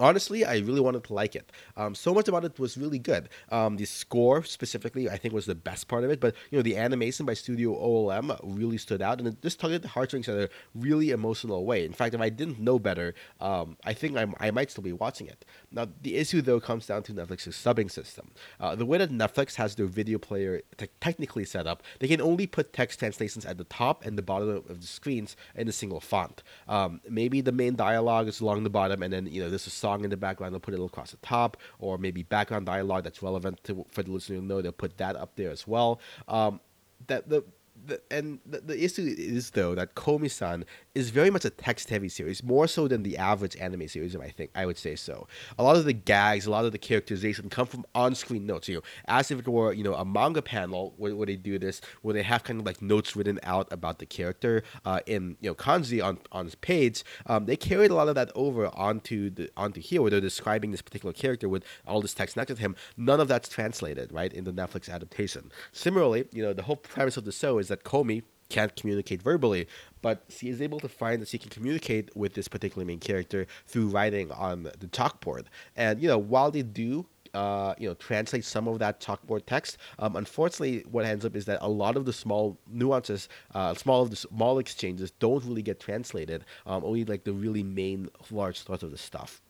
honestly, 0.00 0.44
I 0.44 0.58
really 0.58 0.80
wanted 0.80 1.04
to 1.04 1.12
like 1.12 1.34
it. 1.34 1.50
Um, 1.76 1.94
so 1.94 2.14
much 2.14 2.28
about 2.28 2.44
it 2.44 2.58
was 2.58 2.76
really 2.76 2.98
good. 2.98 3.28
Um, 3.50 3.76
the 3.76 3.84
score 3.84 4.42
specifically, 4.44 5.08
I 5.08 5.16
think, 5.16 5.34
was 5.34 5.46
the 5.46 5.54
best 5.54 5.88
part 5.88 6.04
of 6.04 6.10
it. 6.10 6.20
But 6.20 6.34
you 6.50 6.58
know, 6.58 6.62
the 6.62 6.76
animation 6.76 7.26
by 7.26 7.34
Studio 7.34 7.74
OLM 7.74 8.38
really 8.42 8.78
stood 8.78 9.02
out, 9.02 9.18
and 9.18 9.28
it 9.28 9.42
just 9.42 9.60
tugged 9.60 9.74
at 9.74 9.82
the 9.82 9.88
heartstrings 9.88 10.28
in 10.28 10.38
a 10.38 10.48
really 10.74 11.10
emotional 11.10 11.64
way. 11.64 11.84
In 11.84 11.92
fact, 11.92 12.14
if 12.14 12.20
I 12.20 12.28
didn't 12.28 12.60
know 12.60 12.78
better, 12.78 13.14
um, 13.40 13.76
I 13.84 13.92
think 13.92 14.16
I, 14.16 14.26
I 14.38 14.50
might 14.50 14.70
still 14.70 14.84
be 14.84 14.92
watching 14.92 15.26
it. 15.26 15.44
Now, 15.70 15.86
the 16.00 16.16
issue 16.16 16.40
though 16.40 16.60
comes 16.60 16.86
down 16.86 17.02
to 17.04 17.12
Netflix's 17.12 17.54
subbing 17.54 17.90
system. 17.90 18.30
Uh, 18.58 18.74
the 18.74 18.86
way 18.86 18.98
that 18.98 19.10
Netflix 19.10 19.56
has 19.56 19.74
their 19.74 19.86
video 19.86 20.18
player 20.18 20.62
te- 20.76 20.88
technically 21.00 21.44
set 21.44 21.66
up, 21.66 21.82
they 21.98 22.08
can 22.08 22.20
only 22.20 22.46
put 22.46 22.72
text 22.72 22.98
translations 22.98 23.44
at 23.44 23.58
the 23.58 23.64
top 23.64 24.04
and 24.04 24.16
the 24.16 24.22
bottom 24.22 24.48
of 24.48 24.80
the 24.80 24.86
screens 24.86 25.36
in 25.54 25.68
a 25.68 25.72
single 25.72 26.00
font. 26.00 26.42
Um, 26.68 27.00
maybe 27.08 27.40
the 27.40 27.52
main 27.52 27.76
dialogue 27.76 28.28
is 28.28 28.40
along 28.40 28.64
the 28.64 28.70
bottom, 28.70 29.02
and 29.02 29.12
then 29.12 29.26
you 29.26 29.42
know 29.42 29.50
there's 29.50 29.66
a 29.66 29.70
song 29.70 30.04
in 30.04 30.10
the 30.10 30.16
background, 30.16 30.54
they'll 30.54 30.60
put 30.60 30.74
it 30.74 30.80
across 30.80 31.10
the 31.10 31.18
top, 31.18 31.58
or 31.78 31.98
maybe 31.98 32.22
background 32.22 32.66
dialogue 32.66 33.04
that's 33.04 33.22
relevant 33.22 33.62
to, 33.64 33.84
for 33.90 34.02
the 34.02 34.10
listener 34.10 34.38
to 34.38 34.44
know, 34.44 34.62
they'll 34.62 34.72
put 34.72 34.96
that 34.96 35.16
up 35.16 35.36
there 35.36 35.50
as 35.50 35.66
well. 35.66 36.00
Um, 36.28 36.60
that 37.06 37.28
the 37.28 37.44
the, 37.86 38.00
and 38.10 38.38
the, 38.46 38.60
the, 38.60 38.84
issue 38.84 39.14
is 39.16 39.50
though 39.50 39.74
that 39.74 39.94
Komi-san 39.94 40.64
is 40.94 41.10
very 41.10 41.30
much 41.30 41.44
a 41.44 41.50
text-heavy 41.50 42.08
series, 42.08 42.42
more 42.42 42.66
so 42.66 42.88
than 42.88 43.02
the 43.02 43.16
average 43.16 43.56
anime 43.56 43.88
series. 43.88 44.16
I 44.16 44.30
think 44.30 44.50
I 44.54 44.66
would 44.66 44.78
say 44.78 44.96
so. 44.96 45.26
A 45.58 45.62
lot 45.62 45.76
of 45.76 45.84
the 45.84 45.92
gags, 45.92 46.46
a 46.46 46.50
lot 46.50 46.64
of 46.64 46.72
the 46.72 46.78
characterization 46.78 47.48
come 47.48 47.66
from 47.66 47.84
on-screen 47.94 48.46
notes. 48.46 48.68
You 48.68 48.76
know, 48.76 48.82
as 49.06 49.30
if 49.30 49.40
it 49.40 49.48
were 49.48 49.72
you 49.72 49.84
know 49.84 49.94
a 49.94 50.04
manga 50.04 50.42
panel 50.42 50.94
where, 50.96 51.14
where 51.14 51.26
they 51.26 51.36
do 51.36 51.58
this, 51.58 51.80
where 52.02 52.14
they 52.14 52.22
have 52.22 52.44
kind 52.44 52.60
of 52.60 52.66
like 52.66 52.82
notes 52.82 53.14
written 53.16 53.38
out 53.42 53.68
about 53.72 53.98
the 53.98 54.06
character 54.06 54.62
uh, 54.84 55.00
in 55.06 55.36
you 55.40 55.50
know 55.50 55.54
kanji 55.54 56.02
on 56.02 56.18
on 56.32 56.46
his 56.46 56.54
page. 56.54 57.04
Um, 57.26 57.46
they 57.46 57.56
carried 57.56 57.90
a 57.90 57.94
lot 57.94 58.08
of 58.08 58.14
that 58.14 58.30
over 58.34 58.66
onto 58.76 59.30
the 59.30 59.50
onto 59.56 59.80
here, 59.80 60.02
where 60.02 60.10
they're 60.10 60.20
describing 60.20 60.70
this 60.70 60.82
particular 60.82 61.12
character 61.12 61.48
with 61.48 61.64
all 61.86 62.00
this 62.00 62.14
text 62.14 62.36
next 62.36 62.54
to 62.54 62.60
him. 62.60 62.76
None 62.96 63.20
of 63.20 63.28
that's 63.28 63.48
translated 63.48 64.12
right 64.12 64.32
in 64.32 64.44
the 64.44 64.52
Netflix 64.52 64.88
adaptation. 64.88 65.52
Similarly, 65.72 66.28
you 66.32 66.42
know, 66.42 66.52
the 66.52 66.62
whole 66.62 66.76
premise 66.76 67.16
of 67.16 67.24
the 67.24 67.32
show 67.32 67.58
is 67.58 67.68
that 67.68 67.77
Komi 67.84 68.22
can't 68.48 68.74
communicate 68.76 69.20
verbally, 69.22 69.68
but 70.00 70.24
she 70.28 70.48
is 70.48 70.62
able 70.62 70.80
to 70.80 70.88
find 70.88 71.20
that 71.20 71.28
she 71.28 71.38
can 71.38 71.50
communicate 71.50 72.14
with 72.16 72.34
this 72.34 72.48
particular 72.48 72.84
main 72.84 72.98
character 72.98 73.46
through 73.66 73.88
writing 73.88 74.30
on 74.32 74.64
the 74.64 74.86
chalkboard. 74.86 75.44
And 75.76 76.00
you 76.00 76.08
know, 76.08 76.18
while 76.18 76.50
they 76.50 76.62
do 76.62 77.06
uh, 77.34 77.74
you 77.78 77.88
know, 77.88 77.94
translate 77.94 78.44
some 78.44 78.66
of 78.68 78.78
that 78.78 79.00
chalkboard 79.00 79.44
text. 79.46 79.76
Um, 79.98 80.16
unfortunately, 80.16 80.84
what 80.90 81.04
ends 81.04 81.24
up 81.24 81.36
is 81.36 81.44
that 81.44 81.58
a 81.60 81.68
lot 81.68 81.96
of 81.96 82.04
the 82.06 82.12
small 82.12 82.58
nuances, 82.66 83.28
uh, 83.54 83.74
small 83.74 84.02
of 84.02 84.10
the 84.10 84.16
small 84.16 84.58
exchanges, 84.58 85.10
don't 85.10 85.44
really 85.44 85.62
get 85.62 85.78
translated. 85.78 86.44
Um, 86.66 86.84
only 86.84 87.04
like 87.04 87.24
the 87.24 87.32
really 87.32 87.62
main 87.62 88.08
large 88.30 88.62
thoughts 88.62 88.82
of 88.82 88.90
the 88.90 88.98
stuff. 88.98 89.42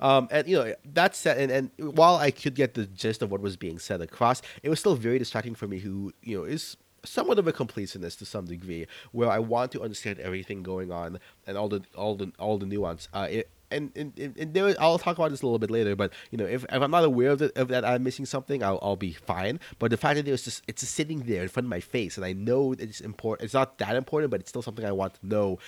Um, 0.00 0.28
and 0.30 0.46
you 0.46 0.56
know 0.56 0.74
that 0.92 1.16
said, 1.16 1.38
and, 1.38 1.50
and 1.78 1.96
while 1.96 2.16
I 2.16 2.30
could 2.30 2.54
get 2.54 2.74
the 2.74 2.86
gist 2.86 3.22
of 3.22 3.30
what 3.30 3.40
was 3.40 3.56
being 3.56 3.78
said 3.78 4.00
across, 4.00 4.42
it 4.62 4.68
was 4.68 4.78
still 4.80 4.94
very 4.94 5.18
distracting 5.18 5.54
for 5.54 5.66
me, 5.66 5.78
who 5.78 6.12
you 6.22 6.38
know 6.38 6.44
is 6.44 6.76
somewhat 7.04 7.38
of 7.38 7.46
a 7.48 7.52
completionist 7.52 8.18
to 8.18 8.26
some 8.26 8.46
degree, 8.46 8.86
where 9.12 9.30
I 9.30 9.38
want 9.38 9.72
to 9.72 9.82
understand 9.82 10.20
everything 10.20 10.62
going 10.62 10.92
on 10.92 11.18
and 11.46 11.56
all 11.56 11.68
the 11.68 11.82
all 11.96 12.16
the 12.16 12.32
all 12.38 12.58
the 12.58 12.66
nuance. 12.66 13.08
Uh, 13.12 13.28
it, 13.30 13.50
and, 13.72 13.90
and, 13.96 14.36
and 14.36 14.54
there, 14.54 14.74
I'll 14.78 14.98
talk 14.98 15.16
about 15.16 15.30
this 15.30 15.42
a 15.42 15.46
little 15.46 15.58
bit 15.58 15.70
later. 15.70 15.96
But 15.96 16.12
you 16.30 16.38
know, 16.38 16.44
if, 16.44 16.64
if 16.64 16.82
I'm 16.82 16.90
not 16.90 17.04
aware 17.04 17.30
of, 17.30 17.42
it, 17.42 17.56
of 17.56 17.68
that 17.68 17.84
I'm 17.84 18.02
missing 18.02 18.26
something, 18.26 18.62
I'll, 18.62 18.78
I'll 18.82 18.96
be 18.96 19.12
fine. 19.12 19.60
But 19.78 19.90
the 19.90 19.96
fact 19.96 20.16
that 20.16 20.28
it's 20.28 20.44
just 20.44 20.62
it's 20.68 20.82
just 20.82 20.94
sitting 20.94 21.20
there 21.20 21.42
in 21.42 21.48
front 21.48 21.66
of 21.66 21.70
my 21.70 21.80
face, 21.80 22.16
and 22.16 22.24
I 22.24 22.32
know 22.32 22.72
it's 22.72 23.00
important. 23.00 23.46
It's 23.46 23.54
not 23.54 23.78
that 23.78 23.96
important, 23.96 24.30
but 24.30 24.40
it's 24.40 24.50
still 24.50 24.62
something 24.62 24.84
I 24.84 24.92
want 24.92 25.14
to 25.14 25.26
know 25.26 25.58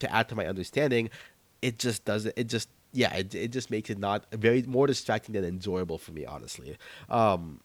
to 0.00 0.12
add 0.12 0.28
to 0.30 0.34
my 0.34 0.46
understanding. 0.46 1.10
It 1.60 1.78
just 1.78 2.04
does 2.04 2.26
it. 2.26 2.34
It 2.36 2.48
just 2.48 2.68
yeah. 2.92 3.14
It, 3.14 3.34
it 3.34 3.52
just 3.52 3.70
makes 3.70 3.90
it 3.90 3.98
not 3.98 4.26
very 4.32 4.62
more 4.62 4.86
distracting 4.86 5.34
than 5.34 5.44
enjoyable 5.44 5.98
for 5.98 6.12
me, 6.12 6.26
honestly. 6.26 6.76
Um, 7.08 7.60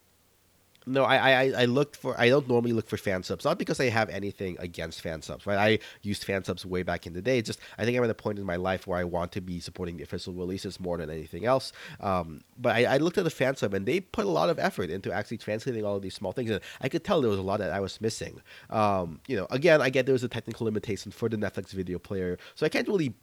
no, 0.88 1.04
I, 1.04 1.18
I 1.18 1.54
I 1.62 1.66
looked 1.66 1.96
for. 1.96 2.20
I 2.20 2.30
don't 2.30 2.48
normally 2.48 2.74
look 2.74 2.88
for 2.88 2.98
fan 2.98 3.22
subs, 3.22 3.46
not 3.46 3.60
because 3.60 3.80
I 3.80 3.90
have 3.90 4.10
anything 4.10 4.56
against 4.60 5.02
fan 5.02 5.22
subs. 5.22 5.46
Right, 5.46 5.58
I 5.58 5.80
used 6.02 6.24
fan 6.24 6.44
subs 6.44 6.66
way 6.66 6.84
back 6.84 7.06
in 7.06 7.14
the 7.14 7.22
day. 7.22 7.38
It's 7.40 7.48
just 7.48 7.60
I 7.78 7.86
think 7.86 7.98
I'm 7.98 8.04
at 8.04 8.10
a 8.10 8.16
point 8.16 8.40
in 8.40 8.46
my 8.46 8.56
life 8.56 8.88
where 8.88 8.98
I 8.98 9.04
want 9.04 9.32
to 9.34 9.42
be 9.42 9.60
supporting 9.60 9.98
the 9.98 10.04
official 10.04 10.34
releases 10.34 10.80
more 10.80 10.98
than 10.98 11.10
anything 11.10 11.46
else. 11.46 11.74
Um, 12.00 12.42
but 12.58 12.76
I, 12.76 12.96
I 12.96 12.98
looked 12.98 13.18
at 13.18 13.26
the 13.26 13.30
fan 13.30 13.56
sub 13.56 13.74
and 13.74 13.86
they 13.86 14.00
put 14.00 14.26
a 14.26 14.30
lot 14.30 14.50
of 14.50 14.58
effort 14.58 14.90
into 14.90 15.12
actually 15.12 15.38
translating 15.38 15.84
all 15.84 15.98
of 15.98 16.02
these 16.02 16.16
small 16.16 16.32
things, 16.32 16.50
and 16.50 16.62
I 16.82 16.90
could 16.90 17.04
tell 17.04 17.22
there 17.22 17.30
was 17.30 17.40
a 17.40 17.44
lot 17.44 17.60
that 17.60 17.72
I 17.72 17.80
was 17.80 18.00
missing. 18.00 18.42
Um, 18.70 19.20
you 19.28 19.36
know, 19.36 19.48
again, 19.52 19.82
I 19.82 19.90
get 19.90 20.06
there 20.06 20.14
was 20.14 20.24
a 20.24 20.30
technical 20.30 20.66
limitation 20.66 21.12
for 21.12 21.28
the 21.28 21.38
Netflix 21.38 21.72
video 21.72 22.00
player, 22.00 22.38
so 22.56 22.66
I 22.66 22.70
can't 22.70 22.88
really 22.88 23.14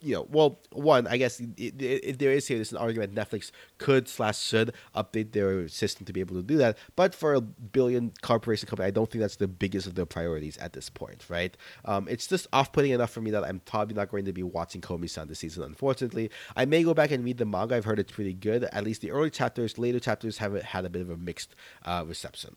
you 0.00 0.14
know, 0.14 0.26
well, 0.30 0.60
one, 0.70 1.06
I 1.06 1.16
guess 1.16 1.40
if 1.56 2.18
there 2.18 2.32
is 2.32 2.46
here, 2.46 2.58
there's 2.58 2.72
an 2.72 2.78
argument 2.78 3.14
Netflix 3.14 3.50
could 3.78 4.08
slash 4.08 4.38
should 4.38 4.72
update 4.94 5.32
their 5.32 5.68
system 5.68 6.06
to 6.06 6.12
be 6.12 6.20
able 6.20 6.36
to 6.36 6.42
do 6.42 6.56
that. 6.58 6.78
But 6.96 7.14
for 7.14 7.34
a 7.34 7.40
billion 7.40 8.12
corporation 8.22 8.68
company, 8.68 8.86
I 8.86 8.90
don't 8.90 9.10
think 9.10 9.20
that's 9.20 9.36
the 9.36 9.48
biggest 9.48 9.86
of 9.86 9.94
their 9.94 10.06
priorities 10.06 10.56
at 10.58 10.72
this 10.72 10.88
point, 10.88 11.24
right? 11.28 11.56
Um, 11.84 12.06
it's 12.08 12.26
just 12.26 12.46
off-putting 12.52 12.92
enough 12.92 13.10
for 13.10 13.20
me 13.20 13.30
that 13.32 13.44
I'm 13.44 13.60
probably 13.60 13.94
not 13.94 14.10
going 14.10 14.24
to 14.26 14.32
be 14.32 14.42
watching 14.42 14.80
Komi-san 14.80 15.28
this 15.28 15.40
season. 15.40 15.62
Unfortunately, 15.64 16.30
I 16.56 16.64
may 16.64 16.82
go 16.82 16.94
back 16.94 17.10
and 17.10 17.24
read 17.24 17.38
the 17.38 17.46
manga. 17.46 17.76
I've 17.76 17.84
heard 17.84 17.98
it's 17.98 18.12
pretty 18.12 18.34
good. 18.34 18.64
At 18.64 18.84
least 18.84 19.00
the 19.00 19.10
early 19.10 19.30
chapters, 19.30 19.78
later 19.78 20.00
chapters 20.00 20.38
have 20.38 20.54
had 20.62 20.84
a 20.84 20.90
bit 20.90 21.02
of 21.02 21.10
a 21.10 21.16
mixed 21.16 21.54
uh, 21.84 22.04
reception. 22.06 22.56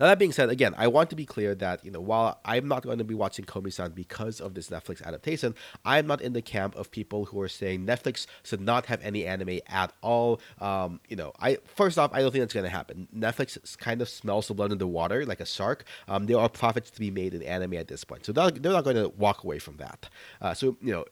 Now 0.00 0.06
that 0.06 0.18
being 0.18 0.32
said, 0.32 0.50
again, 0.50 0.74
I 0.76 0.86
want 0.88 1.10
to 1.10 1.16
be 1.16 1.24
clear 1.24 1.54
that 1.56 1.84
you 1.84 1.90
know 1.90 2.00
while 2.00 2.40
I'm 2.44 2.68
not 2.68 2.82
going 2.82 2.98
to 2.98 3.04
be 3.04 3.14
watching 3.14 3.44
Komi-san 3.44 3.92
because 3.92 4.40
of 4.40 4.54
this 4.54 4.68
Netflix 4.70 5.02
adaptation, 5.02 5.54
I'm 5.84 6.06
not 6.06 6.20
in 6.20 6.32
the 6.32 6.42
camp 6.42 6.76
of 6.76 6.90
people 6.90 7.26
who 7.26 7.40
are 7.40 7.48
saying 7.48 7.86
Netflix 7.86 8.26
should 8.42 8.60
not 8.60 8.86
have 8.86 9.00
any 9.02 9.26
anime 9.26 9.60
at 9.68 9.92
all. 10.02 10.40
Um, 10.60 11.00
you 11.08 11.16
know, 11.16 11.32
I 11.40 11.58
first 11.64 11.98
off, 11.98 12.10
I 12.12 12.20
don't 12.20 12.32
think 12.32 12.42
that's 12.42 12.54
going 12.54 12.64
to 12.64 12.70
happen. 12.70 13.08
Netflix 13.16 13.78
kind 13.78 14.00
of 14.00 14.08
smells 14.08 14.48
the 14.48 14.54
blood 14.54 14.72
in 14.72 14.78
the 14.78 14.86
water 14.86 15.24
like 15.26 15.40
a 15.40 15.46
shark. 15.46 15.84
Um, 16.08 16.26
there 16.26 16.38
are 16.38 16.48
profits 16.48 16.90
to 16.90 17.00
be 17.00 17.10
made 17.10 17.34
in 17.34 17.42
anime 17.42 17.74
at 17.74 17.88
this 17.88 18.04
point, 18.04 18.26
so 18.26 18.32
they're, 18.32 18.72
not 18.72 18.84
going 18.84 18.96
to 18.96 19.10
walk 19.10 19.44
away 19.44 19.58
from 19.58 19.76
that. 19.76 20.08
Uh, 20.40 20.54
so 20.54 20.76
you 20.80 20.92
know 20.92 21.04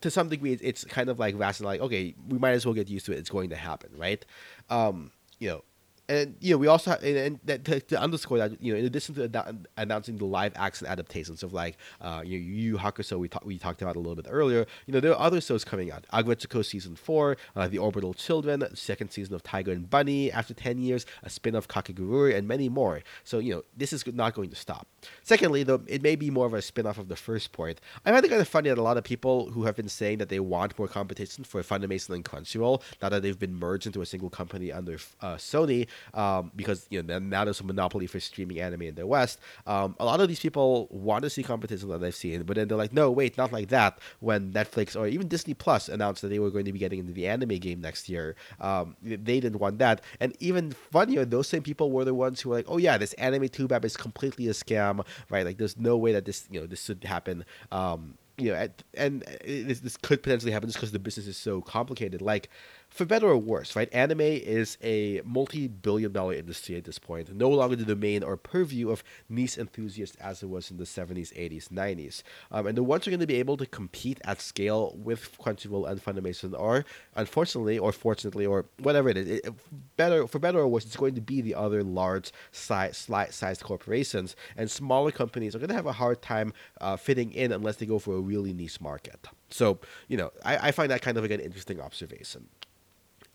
to 0.00 0.10
some 0.10 0.28
degree, 0.28 0.58
it's 0.60 0.84
kind 0.84 1.08
of 1.08 1.18
like 1.18 1.38
rational, 1.38 1.68
like, 1.68 1.80
okay, 1.80 2.14
we 2.28 2.38
might 2.38 2.52
as 2.52 2.66
well 2.66 2.74
get 2.74 2.88
used 2.88 3.06
to 3.06 3.12
it. 3.12 3.18
It's 3.18 3.30
going 3.30 3.50
to 3.50 3.56
happen, 3.56 3.90
right? 3.96 4.24
Um, 4.70 5.12
you 5.38 5.48
know, 5.48 5.64
and 6.08 6.36
you 6.40 6.52
know 6.52 6.58
we 6.58 6.66
also 6.66 6.90
have, 6.90 7.02
and, 7.02 7.40
and 7.46 7.64
to, 7.64 7.80
to, 7.80 8.00
underscore 8.00 8.38
that 8.38 8.62
you 8.62 8.72
know 8.72 8.78
in 8.78 8.84
addition 8.84 9.14
to 9.14 9.24
ad- 9.24 9.66
announcing 9.76 10.16
the 10.18 10.24
live 10.24 10.52
action 10.56 10.86
adaptations 10.86 11.42
of 11.42 11.52
like 11.52 11.78
uh 12.00 12.22
you 12.24 12.38
know, 12.38 12.46
Yu 12.46 12.78
Hakusho 12.78 13.18
we 13.18 13.28
talked 13.28 13.46
we 13.46 13.58
talked 13.58 13.80
about 13.80 13.96
a 13.96 13.98
little 13.98 14.14
bit 14.14 14.26
earlier 14.28 14.66
you 14.86 14.92
know 14.92 15.00
there 15.00 15.12
are 15.12 15.20
other 15.20 15.40
shows 15.40 15.64
coming 15.64 15.90
out. 15.90 16.04
Aggretsuko 16.12 16.64
season 16.64 16.96
four 16.96 17.36
uh, 17.56 17.68
the 17.68 17.78
Orbital 17.78 18.12
Children 18.12 18.64
second 18.74 19.10
season 19.10 19.34
of 19.34 19.42
Tiger 19.42 19.72
and 19.72 19.88
Bunny 19.88 20.30
after 20.30 20.52
ten 20.52 20.78
years 20.78 21.06
a 21.22 21.30
spin 21.30 21.56
off 21.56 21.64
of 21.64 21.68
Kakegurui 21.68 22.36
and 22.36 22.46
many 22.46 22.68
more. 22.68 23.00
So 23.22 23.38
you 23.38 23.54
know 23.54 23.62
this 23.76 23.92
is 23.92 24.06
not 24.06 24.34
going 24.34 24.50
to 24.50 24.56
stop. 24.56 24.86
Secondly 25.22 25.62
though 25.62 25.82
it 25.86 26.02
may 26.02 26.16
be 26.16 26.30
more 26.30 26.46
of 26.46 26.54
a 26.54 26.60
spin 26.60 26.86
off 26.86 26.98
of 26.98 27.08
the 27.08 27.16
first 27.16 27.52
point 27.52 27.80
I 28.04 28.12
find 28.12 28.24
it 28.24 28.28
kind 28.28 28.40
of 28.40 28.48
funny 28.48 28.68
that 28.68 28.78
a 28.78 28.82
lot 28.82 28.98
of 28.98 29.04
people 29.04 29.50
who 29.50 29.64
have 29.64 29.76
been 29.76 29.88
saying 29.88 30.18
that 30.18 30.28
they 30.28 30.40
want 30.40 30.78
more 30.78 30.88
competition 30.88 31.44
for 31.44 31.62
Funimation 31.62 32.10
and 32.10 32.24
Crunchyroll 32.24 32.82
now 33.00 33.08
that 33.08 33.22
they've 33.22 33.38
been 33.38 33.54
merged 33.54 33.86
into 33.86 34.02
a 34.02 34.06
single 34.06 34.30
company 34.30 34.70
under 34.70 34.98
uh, 35.20 35.36
Sony 35.36 35.86
um, 36.14 36.50
because 36.56 36.86
you 36.90 37.02
know 37.02 37.18
now 37.18 37.44
there's 37.44 37.60
a 37.60 37.64
monopoly 37.64 38.06
for 38.06 38.20
streaming 38.20 38.60
anime 38.60 38.82
in 38.82 38.94
the 38.94 39.06
West. 39.06 39.38
Um, 39.66 39.96
a 39.98 40.04
lot 40.04 40.20
of 40.20 40.28
these 40.28 40.40
people 40.40 40.88
want 40.90 41.22
to 41.24 41.30
see 41.30 41.42
competition 41.42 41.88
that 41.88 42.00
they've 42.00 42.14
seen, 42.14 42.42
but 42.42 42.56
then 42.56 42.68
they're 42.68 42.78
like, 42.78 42.92
no, 42.92 43.10
wait, 43.10 43.36
not 43.36 43.52
like 43.52 43.68
that. 43.68 43.98
When 44.20 44.52
Netflix 44.52 44.98
or 44.98 45.06
even 45.06 45.28
Disney 45.28 45.54
Plus 45.54 45.88
announced 45.88 46.22
that 46.22 46.28
they 46.28 46.38
were 46.38 46.50
going 46.50 46.64
to 46.64 46.72
be 46.72 46.78
getting 46.78 47.00
into 47.00 47.12
the 47.12 47.26
anime 47.26 47.58
game 47.58 47.80
next 47.80 48.08
year, 48.08 48.36
um, 48.60 48.96
they 49.02 49.40
didn't 49.40 49.58
want 49.58 49.78
that. 49.78 50.02
And 50.20 50.36
even 50.40 50.72
funnier, 50.72 51.24
those 51.24 51.48
same 51.48 51.62
people 51.62 51.90
were 51.90 52.04
the 52.04 52.14
ones 52.14 52.40
who 52.40 52.50
were 52.50 52.56
like, 52.56 52.66
oh 52.68 52.78
yeah, 52.78 52.98
this 52.98 53.12
anime 53.14 53.48
tube 53.48 53.72
app 53.72 53.84
is 53.84 53.96
completely 53.96 54.48
a 54.48 54.52
scam, 54.52 55.04
right? 55.30 55.44
Like 55.44 55.58
there's 55.58 55.76
no 55.78 55.96
way 55.96 56.12
that 56.12 56.24
this 56.24 56.46
you 56.50 56.60
know 56.60 56.66
this 56.66 56.84
should 56.84 57.04
happen. 57.04 57.44
Um, 57.72 58.18
you 58.36 58.52
know, 58.52 58.68
and 58.94 59.22
this, 59.44 59.80
this 59.80 59.96
could 59.96 60.22
potentially 60.22 60.50
happen 60.50 60.68
just 60.68 60.78
because 60.78 60.92
the 60.92 60.98
business 60.98 61.26
is 61.26 61.36
so 61.36 61.60
complicated. 61.60 62.20
Like, 62.20 62.50
for 62.94 63.04
better 63.04 63.26
or 63.26 63.36
worse, 63.36 63.74
right? 63.74 63.92
Anime 63.92 64.20
is 64.20 64.78
a 64.80 65.20
multi-billion 65.24 66.12
dollar 66.12 66.34
industry 66.34 66.76
at 66.76 66.84
this 66.84 67.00
point, 67.00 67.34
no 67.34 67.50
longer 67.50 67.74
the 67.74 67.84
domain 67.84 68.22
or 68.22 68.36
purview 68.36 68.88
of 68.88 69.02
niche 69.28 69.58
enthusiasts 69.58 70.16
as 70.20 70.44
it 70.44 70.48
was 70.48 70.70
in 70.70 70.76
the 70.76 70.84
70s, 70.84 71.34
80s, 71.36 71.70
90s. 71.70 72.22
Um, 72.52 72.68
and 72.68 72.78
the 72.78 72.84
ones 72.84 73.04
who 73.04 73.08
are 73.08 73.12
going 73.12 73.20
to 73.20 73.26
be 73.26 73.40
able 73.40 73.56
to 73.56 73.66
compete 73.66 74.20
at 74.24 74.40
scale 74.40 74.94
with 74.96 75.36
Crunchyroll 75.38 75.90
and 75.90 76.00
Funimation 76.00 76.56
are, 76.56 76.84
unfortunately, 77.16 77.80
or 77.80 77.90
fortunately, 77.90 78.46
or 78.46 78.64
whatever 78.78 79.08
it 79.08 79.16
is, 79.16 79.40
it, 79.40 79.52
better 79.96 80.28
for 80.28 80.38
better 80.38 80.60
or 80.60 80.68
worse, 80.68 80.84
it's 80.84 80.96
going 80.96 81.16
to 81.16 81.20
be 81.20 81.40
the 81.40 81.56
other 81.56 81.82
large 81.82 82.30
size, 82.52 83.08
sized 83.30 83.64
corporations, 83.64 84.36
and 84.56 84.70
smaller 84.70 85.10
companies 85.10 85.56
are 85.56 85.58
going 85.58 85.68
to 85.68 85.74
have 85.74 85.86
a 85.86 85.92
hard 85.92 86.22
time 86.22 86.52
uh, 86.80 86.96
fitting 86.96 87.32
in 87.32 87.50
unless 87.50 87.74
they 87.74 87.86
go 87.86 87.98
for 87.98 88.14
a 88.14 88.20
really 88.20 88.52
niche 88.52 88.80
market. 88.80 89.26
So, 89.50 89.80
you 90.06 90.16
know, 90.16 90.30
I, 90.44 90.68
I 90.68 90.70
find 90.70 90.92
that 90.92 91.02
kind 91.02 91.16
of 91.16 91.24
like 91.24 91.32
an 91.32 91.40
interesting 91.40 91.80
observation. 91.80 92.46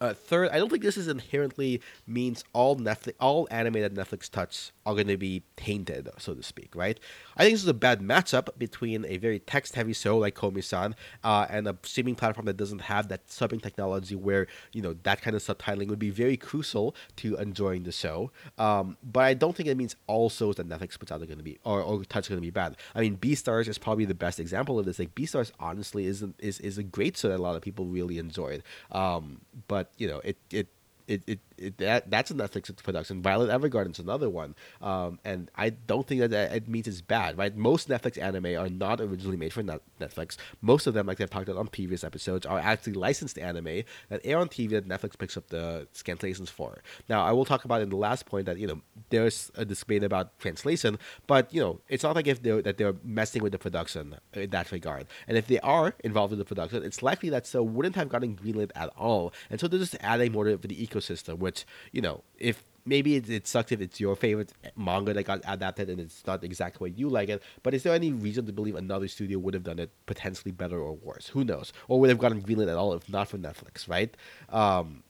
Uh, 0.01 0.13
third, 0.13 0.49
I 0.49 0.59
don't 0.59 0.69
think 0.69 0.81
this 0.81 0.95
is 0.95 1.09
inherently 1.09 1.81
means 2.07 2.45
all 2.53 2.77
Netflix, 2.77 3.13
all 3.19 3.47
anime 3.51 3.81
that 3.81 3.93
Netflix 3.93 4.29
touch 4.29 4.71
are 4.85 4.93
going 4.93 5.07
to 5.07 5.17
be 5.17 5.43
tainted, 5.57 6.07
so 6.17 6.33
to 6.33 6.41
speak, 6.41 6.73
right? 6.73 6.97
I 7.35 7.43
think 7.43 7.55
this 7.55 7.63
is 7.63 7.67
a 7.67 7.73
bad 7.73 7.99
matchup 7.99 8.47
between 8.57 9.05
a 9.05 9.17
very 9.17 9.39
text-heavy 9.39 9.93
show 9.93 10.17
like 10.17 10.35
Komi-san 10.35 10.95
uh, 11.23 11.47
and 11.49 11.67
a 11.67 11.77
streaming 11.83 12.15
platform 12.15 12.45
that 12.45 12.55
doesn't 12.55 12.79
have 12.79 13.09
that 13.09 13.27
subbing 13.27 13.61
technology, 13.61 14.15
where 14.15 14.47
you 14.71 14.81
know 14.81 14.95
that 15.03 15.21
kind 15.21 15.35
of 15.35 15.43
subtitling 15.43 15.89
would 15.89 15.99
be 15.99 16.09
very 16.09 16.37
crucial 16.37 16.95
to 17.17 17.35
enjoying 17.35 17.83
the 17.83 17.91
show. 17.91 18.31
Um, 18.57 18.95
but 19.03 19.25
I 19.25 19.33
don't 19.33 19.55
think 19.55 19.67
it 19.67 19.75
means 19.75 19.97
all 20.07 20.29
shows 20.29 20.55
that 20.55 20.69
Netflix 20.69 20.97
puts 20.97 21.11
out 21.11 21.21
are 21.21 21.25
going 21.25 21.37
to 21.37 21.43
be 21.43 21.59
or, 21.65 21.81
or 21.81 22.03
touch 22.05 22.27
are 22.27 22.29
going 22.29 22.41
to 22.41 22.47
be 22.47 22.51
bad. 22.51 22.77
I 22.95 23.01
mean, 23.01 23.17
Beastars 23.17 23.67
is 23.67 23.77
probably 23.77 24.05
the 24.05 24.15
best 24.15 24.39
example 24.39 24.79
of 24.79 24.85
this. 24.85 24.97
Like 24.97 25.13
Beastars, 25.13 25.51
honestly, 25.59 26.05
is 26.05 26.23
is 26.39 26.59
is 26.61 26.77
a 26.77 26.83
great 26.83 27.17
show 27.17 27.27
that 27.27 27.39
a 27.39 27.43
lot 27.43 27.57
of 27.57 27.61
people 27.61 27.85
really 27.85 28.17
enjoyed. 28.17 28.63
Um, 28.91 29.41
but 29.67 29.88
you 29.97 30.07
know, 30.07 30.21
it 30.23 30.37
it 30.51 30.67
it, 31.07 31.23
it 31.27 31.39
it, 31.59 31.77
that 31.77 32.09
that's 32.09 32.31
a 32.31 32.33
Netflix 32.33 32.75
production. 32.83 33.21
Violet 33.21 33.49
Evergarden's 33.49 33.99
another 33.99 34.29
one, 34.29 34.55
um, 34.81 35.19
and 35.23 35.51
I 35.55 35.69
don't 35.69 36.07
think 36.07 36.21
that, 36.21 36.31
that 36.31 36.55
it 36.55 36.67
means 36.67 36.87
it's 36.87 37.01
bad. 37.01 37.37
Right? 37.37 37.55
Most 37.55 37.89
Netflix 37.89 38.21
anime 38.21 38.57
are 38.57 38.69
not 38.69 39.01
originally 39.01 39.37
made 39.37 39.53
for 39.53 39.63
Netflix. 39.63 40.37
Most 40.61 40.87
of 40.87 40.93
them, 40.93 41.07
like 41.07 41.21
I've 41.21 41.29
talked 41.29 41.49
about 41.49 41.59
on 41.59 41.67
previous 41.67 42.03
episodes, 42.03 42.45
are 42.45 42.59
actually 42.59 42.93
licensed 42.93 43.37
anime 43.37 43.83
that 44.09 44.21
air 44.23 44.37
on 44.37 44.47
TV 44.47 44.71
that 44.71 44.87
Netflix 44.87 45.17
picks 45.17 45.37
up 45.37 45.47
the 45.47 45.87
translations 45.93 46.49
for. 46.49 46.81
Now, 47.07 47.23
I 47.23 47.31
will 47.31 47.45
talk 47.45 47.65
about 47.65 47.81
in 47.81 47.89
the 47.89 47.97
last 47.97 48.25
point 48.25 48.45
that 48.45 48.57
you 48.57 48.67
know 48.67 48.81
there's 49.09 49.51
a 49.55 49.65
debate 49.65 50.03
about 50.03 50.37
translation, 50.39 50.97
but 51.27 51.53
you 51.53 51.61
know 51.61 51.81
it's 51.89 52.03
not 52.03 52.15
like 52.15 52.27
if 52.27 52.41
they're 52.41 52.61
that 52.61 52.77
they're 52.77 52.95
messing 53.03 53.43
with 53.43 53.51
the 53.51 53.59
production 53.59 54.15
in 54.33 54.49
that 54.49 54.71
regard. 54.71 55.07
And 55.27 55.37
if 55.37 55.47
they 55.47 55.59
are 55.59 55.95
involved 56.03 56.33
in 56.33 56.39
the 56.39 56.45
production, 56.45 56.83
it's 56.83 57.03
likely 57.03 57.29
that 57.29 57.45
so 57.45 57.63
wouldn't 57.63 57.95
have 57.95 58.09
gotten 58.09 58.35
greenlit 58.35 58.71
at 58.75 58.89
all, 58.97 59.33
and 59.49 59.59
so 59.59 59.67
they're 59.67 59.79
just 59.79 59.97
adding 59.99 60.31
more 60.31 60.45
to 60.45 60.57
the 60.57 60.87
ecosystem 60.87 61.37
which 61.49 61.65
you 61.91 62.01
know 62.01 62.23
if 62.37 62.63
maybe 62.85 63.15
it, 63.15 63.29
it 63.29 63.47
sucks 63.47 63.71
if 63.71 63.81
it's 63.81 63.99
your 63.99 64.15
favorite 64.15 64.51
manga 64.75 65.13
that 65.13 65.23
got 65.23 65.41
adapted 65.47 65.89
and 65.89 65.99
it's 65.99 66.25
not 66.25 66.43
exactly 66.43 66.89
what 66.89 66.97
you 66.97 67.09
like 67.09 67.29
it. 67.29 67.41
But 67.63 67.73
is 67.73 67.83
there 67.83 67.93
any 67.93 68.11
reason 68.11 68.45
to 68.45 68.53
believe 68.53 68.75
another 68.75 69.07
studio 69.07 69.37
would 69.39 69.53
have 69.53 69.63
done 69.63 69.79
it 69.79 69.91
potentially 70.05 70.51
better 70.51 70.79
or 70.79 70.93
worse? 70.93 71.27
Who 71.27 71.43
knows? 71.43 71.73
Or 71.87 71.99
would 71.99 72.09
have 72.09 72.19
gotten 72.19 72.41
greenlit 72.41 72.69
at 72.69 72.77
all 72.77 72.93
if 72.93 73.07
not 73.09 73.27
for 73.27 73.37
Netflix, 73.37 73.87
right? 73.87 74.15
Um, 74.49 75.03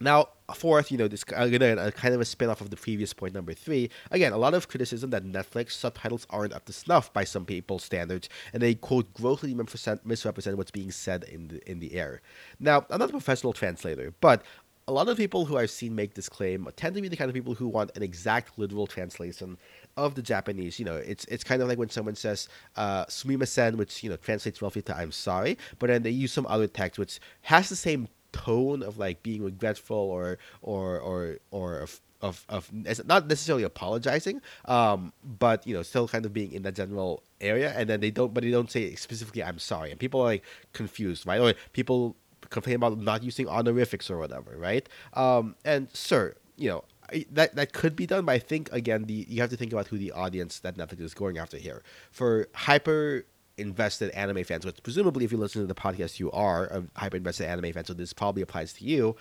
now, 0.00 0.28
fourth, 0.54 0.92
you 0.92 0.98
know, 0.98 1.08
this 1.08 1.24
again 1.34 1.78
a 1.78 1.90
kind 1.90 2.14
of 2.14 2.20
a 2.20 2.24
spin-off 2.24 2.60
of 2.60 2.70
the 2.70 2.76
previous 2.76 3.14
point 3.14 3.34
number 3.34 3.54
three. 3.54 3.90
Again, 4.10 4.32
a 4.32 4.36
lot 4.36 4.52
of 4.52 4.68
criticism 4.68 5.10
that 5.10 5.24
Netflix 5.24 5.72
subtitles 5.72 6.26
aren't 6.28 6.52
up 6.52 6.66
to 6.66 6.72
snuff 6.72 7.10
by 7.12 7.24
some 7.24 7.46
people's 7.46 7.84
standards, 7.84 8.28
and 8.52 8.62
they 8.62 8.74
quote 8.74 9.12
grossly 9.14 9.54
misrepresent 9.54 10.58
what's 10.58 10.70
being 10.70 10.90
said 10.90 11.24
in 11.24 11.48
the 11.48 11.70
in 11.70 11.78
the 11.78 11.94
air. 11.94 12.20
Now, 12.60 12.84
I'm 12.90 12.98
not 12.98 13.08
a 13.08 13.12
professional 13.12 13.54
translator, 13.54 14.12
but 14.20 14.42
a 14.88 14.92
lot 14.92 15.08
of 15.08 15.16
people 15.16 15.44
who 15.44 15.56
I've 15.56 15.70
seen 15.70 15.94
make 15.94 16.14
this 16.14 16.28
claim 16.28 16.68
tend 16.76 16.94
to 16.94 17.02
be 17.02 17.08
the 17.08 17.16
kind 17.16 17.28
of 17.28 17.34
people 17.34 17.54
who 17.54 17.66
want 17.66 17.90
an 17.96 18.02
exact 18.02 18.56
literal 18.58 18.86
translation 18.86 19.58
of 19.96 20.14
the 20.14 20.22
Japanese. 20.22 20.78
You 20.78 20.84
know, 20.84 20.96
it's 20.96 21.24
it's 21.24 21.42
kind 21.42 21.60
of 21.60 21.68
like 21.68 21.78
when 21.78 21.90
someone 21.90 22.14
says 22.14 22.48
uh, 22.76 23.04
"sumimasen," 23.06 23.76
which 23.76 24.04
you 24.04 24.10
know 24.10 24.16
translates 24.16 24.62
roughly 24.62 24.82
to 24.82 24.96
"I'm 24.96 25.12
sorry," 25.12 25.58
but 25.78 25.88
then 25.88 26.02
they 26.02 26.10
use 26.10 26.32
some 26.32 26.46
other 26.46 26.68
text 26.68 26.98
which 26.98 27.18
has 27.42 27.68
the 27.68 27.76
same 27.76 28.08
tone 28.32 28.82
of 28.82 28.98
like 28.98 29.22
being 29.22 29.42
regretful 29.42 29.96
or 29.96 30.38
or 30.62 31.00
or 31.00 31.38
or 31.50 31.78
of 31.80 32.00
of, 32.22 32.44
of 32.48 32.72
not 33.04 33.28
necessarily 33.28 33.62
apologizing, 33.62 34.40
um, 34.66 35.12
but 35.22 35.66
you 35.66 35.74
know, 35.74 35.82
still 35.82 36.08
kind 36.08 36.24
of 36.24 36.32
being 36.32 36.52
in 36.52 36.62
that 36.62 36.74
general 36.74 37.22
area, 37.40 37.72
and 37.76 37.88
then 37.90 38.00
they 38.00 38.10
don't, 38.10 38.32
but 38.32 38.42
they 38.42 38.50
don't 38.50 38.70
say 38.70 38.94
specifically 38.94 39.42
"I'm 39.42 39.58
sorry," 39.58 39.90
and 39.90 40.00
people 40.00 40.20
are 40.20 40.26
like 40.26 40.44
confused, 40.72 41.26
right? 41.26 41.40
Or 41.40 41.54
people 41.72 42.16
complain 42.50 42.76
about 42.76 42.98
not 42.98 43.22
using 43.22 43.48
honorifics 43.48 44.10
or 44.10 44.18
whatever, 44.18 44.56
right? 44.56 44.88
Um, 45.14 45.56
and 45.64 45.88
sir, 45.92 46.34
you 46.56 46.68
know, 46.68 46.84
that 47.30 47.54
that 47.54 47.72
could 47.72 47.94
be 47.94 48.06
done, 48.06 48.24
but 48.24 48.32
I 48.32 48.38
think 48.38 48.72
again, 48.72 49.04
the 49.04 49.26
you 49.28 49.40
have 49.40 49.50
to 49.50 49.56
think 49.56 49.72
about 49.72 49.88
who 49.88 49.98
the 49.98 50.12
audience 50.12 50.58
that 50.60 50.76
Netflix 50.76 51.00
is 51.00 51.14
going 51.14 51.38
after 51.38 51.56
here. 51.56 51.82
For 52.10 52.48
hyper 52.54 53.24
invested 53.58 54.10
anime 54.10 54.44
fans, 54.44 54.66
which 54.66 54.82
presumably, 54.82 55.24
if 55.24 55.32
you 55.32 55.38
listen 55.38 55.62
to 55.62 55.66
the 55.66 55.74
podcast, 55.74 56.18
you 56.18 56.30
are 56.32 56.66
a 56.66 56.84
hyper 56.96 57.16
invested 57.16 57.46
anime 57.46 57.72
fan, 57.72 57.84
so 57.84 57.94
this 57.94 58.12
probably 58.12 58.42
applies 58.42 58.72
to 58.74 58.84
you. 58.84 59.16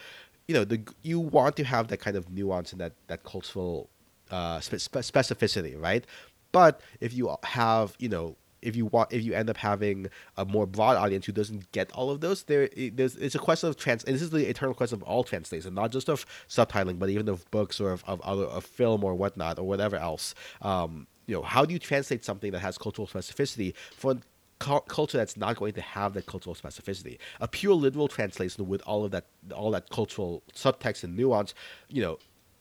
You 0.47 0.55
know, 0.55 0.63
the 0.63 0.81
you 1.03 1.19
want 1.19 1.55
to 1.57 1.63
have 1.63 1.87
that 1.89 1.97
kind 1.97 2.17
of 2.17 2.29
nuance 2.31 2.71
and 2.71 2.81
that 2.81 2.93
that 3.07 3.23
cultural 3.23 3.89
uh, 4.31 4.59
spe- 4.59 4.75
specificity, 4.75 5.79
right? 5.79 6.05
But 6.51 6.81
if 7.01 7.13
you 7.13 7.35
have, 7.43 7.95
you 7.99 8.09
know, 8.09 8.35
if 8.65 8.75
you 8.75 8.85
want 8.87 9.11
if 9.11 9.23
you 9.23 9.33
end 9.33 9.49
up 9.49 9.57
having 9.57 10.07
a 10.37 10.45
more 10.45 10.65
broad 10.65 10.97
audience 10.97 11.25
who 11.25 11.31
doesn't 11.31 11.71
get 11.71 11.91
all 11.91 12.09
of 12.09 12.21
those 12.21 12.43
there 12.43 12.69
there's 12.93 13.15
it's 13.15 13.35
a 13.35 13.39
question 13.39 13.69
of 13.69 13.77
trans 13.77 14.03
and 14.03 14.15
this 14.15 14.21
is 14.21 14.31
the 14.31 14.49
eternal 14.49 14.73
question 14.73 14.95
of 14.95 15.03
all 15.03 15.23
translation 15.23 15.73
not 15.73 15.91
just 15.91 16.09
of 16.09 16.25
subtitling 16.49 16.99
but 16.99 17.09
even 17.09 17.27
of 17.29 17.49
books 17.51 17.79
or 17.79 17.91
of, 17.91 18.03
of 18.07 18.19
other 18.21 18.45
of 18.45 18.65
film 18.65 19.03
or 19.03 19.13
whatnot 19.15 19.59
or 19.59 19.67
whatever 19.67 19.95
else 19.95 20.35
um, 20.61 21.07
you 21.27 21.35
know 21.35 21.41
how 21.41 21.63
do 21.65 21.73
you 21.73 21.79
translate 21.79 22.25
something 22.25 22.51
that 22.51 22.59
has 22.59 22.77
cultural 22.77 23.07
specificity 23.07 23.73
for 23.95 24.15
culture 24.59 25.17
that's 25.17 25.35
not 25.35 25.57
going 25.57 25.73
to 25.73 25.81
have 25.81 26.13
that 26.13 26.25
cultural 26.25 26.55
specificity. 26.55 27.17
A 27.41 27.47
pure 27.47 27.73
literal 27.73 28.07
translation 28.07 28.67
with 28.67 28.81
all 28.83 29.03
of 29.03 29.11
that 29.11 29.25
all 29.53 29.71
that 29.71 29.89
cultural 29.89 30.43
subtext 30.53 31.03
and 31.03 31.15
nuance, 31.15 31.53
you 31.89 32.01
know, 32.01 32.17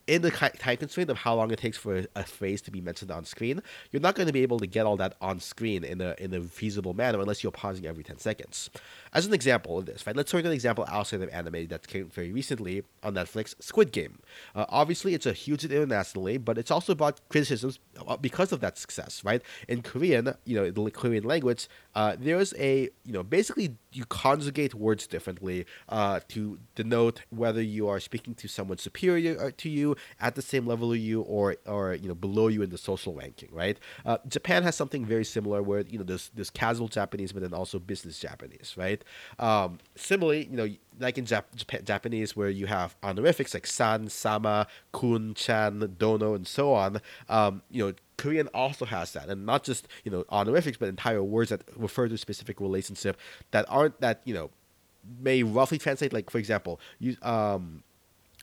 in 0.06 0.22
the 0.22 0.30
time 0.30 0.76
constraint 0.76 1.10
of 1.10 1.16
how 1.16 1.34
long 1.34 1.50
it 1.50 1.58
takes 1.58 1.78
for 1.78 2.04
a, 2.14 2.24
phrase 2.24 2.60
to 2.62 2.70
be 2.70 2.80
mentioned 2.80 3.10
on 3.10 3.24
screen, 3.24 3.62
you're 3.90 4.02
not 4.02 4.14
going 4.14 4.26
to 4.26 4.32
be 4.32 4.42
able 4.42 4.58
to 4.58 4.66
get 4.66 4.86
all 4.86 4.96
that 4.96 5.14
on 5.20 5.40
screen 5.40 5.84
in 5.84 6.00
a 6.00 6.14
in 6.18 6.34
a 6.34 6.40
feasible 6.42 6.94
manner 6.94 7.20
unless 7.20 7.42
you're 7.42 7.52
pausing 7.52 7.86
every 7.86 8.02
ten 8.02 8.18
seconds. 8.18 8.70
As 9.14 9.26
an 9.26 9.32
example 9.32 9.78
of 9.78 9.86
this, 9.86 10.04
right? 10.06 10.16
Let's 10.16 10.32
take 10.32 10.44
an 10.44 10.50
example 10.50 10.84
outside 10.88 11.22
of 11.22 11.28
anime 11.30 11.68
that 11.68 11.86
came 11.86 12.08
very 12.08 12.32
recently 12.32 12.82
on 13.04 13.14
Netflix, 13.14 13.54
Squid 13.62 13.92
Game. 13.92 14.18
Uh, 14.56 14.66
obviously, 14.68 15.14
it's 15.14 15.24
a 15.24 15.32
huge 15.32 15.62
hit 15.62 15.70
internationally, 15.70 16.36
but 16.36 16.58
it's 16.58 16.72
also 16.72 16.96
brought 16.96 17.20
criticisms 17.28 17.78
uh, 18.08 18.16
because 18.16 18.50
of 18.50 18.58
that 18.60 18.76
success, 18.76 19.22
right? 19.24 19.40
In 19.68 19.82
Korean, 19.82 20.34
you 20.44 20.56
know, 20.56 20.68
the 20.68 20.90
Korean 20.90 21.22
language, 21.22 21.68
uh, 21.94 22.16
there's 22.18 22.54
a, 22.58 22.90
you 23.04 23.12
know, 23.12 23.22
basically 23.22 23.76
you 23.92 24.04
conjugate 24.06 24.74
words 24.74 25.06
differently 25.06 25.64
uh, 25.88 26.18
to 26.28 26.58
denote 26.74 27.20
whether 27.30 27.62
you 27.62 27.88
are 27.88 28.00
speaking 28.00 28.34
to 28.34 28.48
someone 28.48 28.78
superior 28.78 29.40
uh, 29.40 29.50
to 29.58 29.68
you, 29.68 29.96
at 30.20 30.34
the 30.34 30.42
same 30.42 30.66
level 30.66 30.90
of 30.92 30.98
you, 30.98 31.22
or 31.22 31.56
or 31.66 31.94
you 31.94 32.08
know 32.08 32.14
below 32.14 32.48
you 32.48 32.62
in 32.62 32.70
the 32.70 32.78
social 32.78 33.14
ranking, 33.14 33.48
right? 33.52 33.78
Uh, 34.04 34.18
Japan 34.26 34.64
has 34.64 34.74
something 34.74 35.04
very 35.04 35.24
similar 35.24 35.62
where 35.62 35.82
you 35.82 35.98
know 35.98 36.04
there's 36.04 36.30
there's 36.34 36.50
casual 36.50 36.88
Japanese, 36.88 37.32
but 37.32 37.42
then 37.42 37.54
also 37.54 37.78
business 37.78 38.18
Japanese, 38.18 38.74
right? 38.76 39.03
Um, 39.38 39.78
similarly, 39.96 40.48
you 40.50 40.56
know, 40.56 40.68
like 40.98 41.18
in 41.18 41.24
Jap- 41.24 41.44
Jap- 41.56 41.84
Japanese, 41.84 42.36
where 42.36 42.48
you 42.48 42.66
have 42.66 42.96
honorifics 43.02 43.54
like 43.54 43.66
san, 43.66 44.08
sama, 44.08 44.66
kun, 44.92 45.34
chan, 45.34 45.96
dono, 45.98 46.34
and 46.34 46.46
so 46.46 46.72
on. 46.72 47.00
Um, 47.28 47.62
you 47.70 47.86
know, 47.86 47.94
Korean 48.16 48.48
also 48.48 48.84
has 48.84 49.12
that, 49.12 49.28
and 49.28 49.44
not 49.44 49.64
just 49.64 49.88
you 50.04 50.10
know 50.10 50.24
honorifics, 50.30 50.76
but 50.76 50.88
entire 50.88 51.22
words 51.22 51.50
that 51.50 51.62
refer 51.76 52.08
to 52.08 52.16
specific 52.16 52.60
relationship 52.60 53.18
that 53.50 53.66
aren't 53.68 54.00
that 54.00 54.20
you 54.24 54.34
know 54.34 54.50
may 55.20 55.42
roughly 55.42 55.78
translate. 55.78 56.12
Like 56.12 56.30
for 56.30 56.38
example, 56.38 56.80
you 56.98 57.16
um 57.22 57.82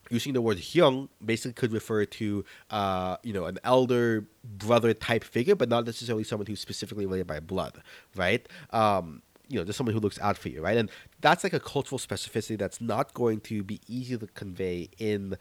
using 0.09 0.33
the 0.33 0.41
word 0.41 0.57
hyung 0.57 1.07
basically 1.23 1.53
could 1.53 1.71
refer 1.71 2.05
to 2.05 2.43
uh, 2.69 3.17
you 3.23 3.33
know 3.33 3.45
an 3.45 3.57
elder 3.63 4.25
brother 4.43 4.93
type 4.93 5.23
figure, 5.23 5.55
but 5.55 5.69
not 5.69 5.85
necessarily 5.85 6.23
someone 6.23 6.45
who's 6.45 6.59
specifically 6.59 7.05
related 7.05 7.27
by 7.27 7.39
blood, 7.39 7.81
right? 8.15 8.47
Um, 8.71 9.21
you 9.51 9.59
know, 9.59 9.65
just 9.65 9.77
someone 9.77 9.93
who 9.93 9.99
looks 9.99 10.19
out 10.19 10.37
for 10.37 10.49
you, 10.49 10.61
right? 10.61 10.77
And 10.77 10.89
that's 11.19 11.43
like 11.43 11.53
a 11.53 11.59
cultural 11.59 11.99
specificity 11.99 12.57
that's 12.57 12.79
not 12.79 13.13
going 13.13 13.41
to 13.41 13.63
be 13.63 13.81
easy 13.87 14.17
to 14.17 14.27
convey 14.27 14.89
in, 14.97 15.37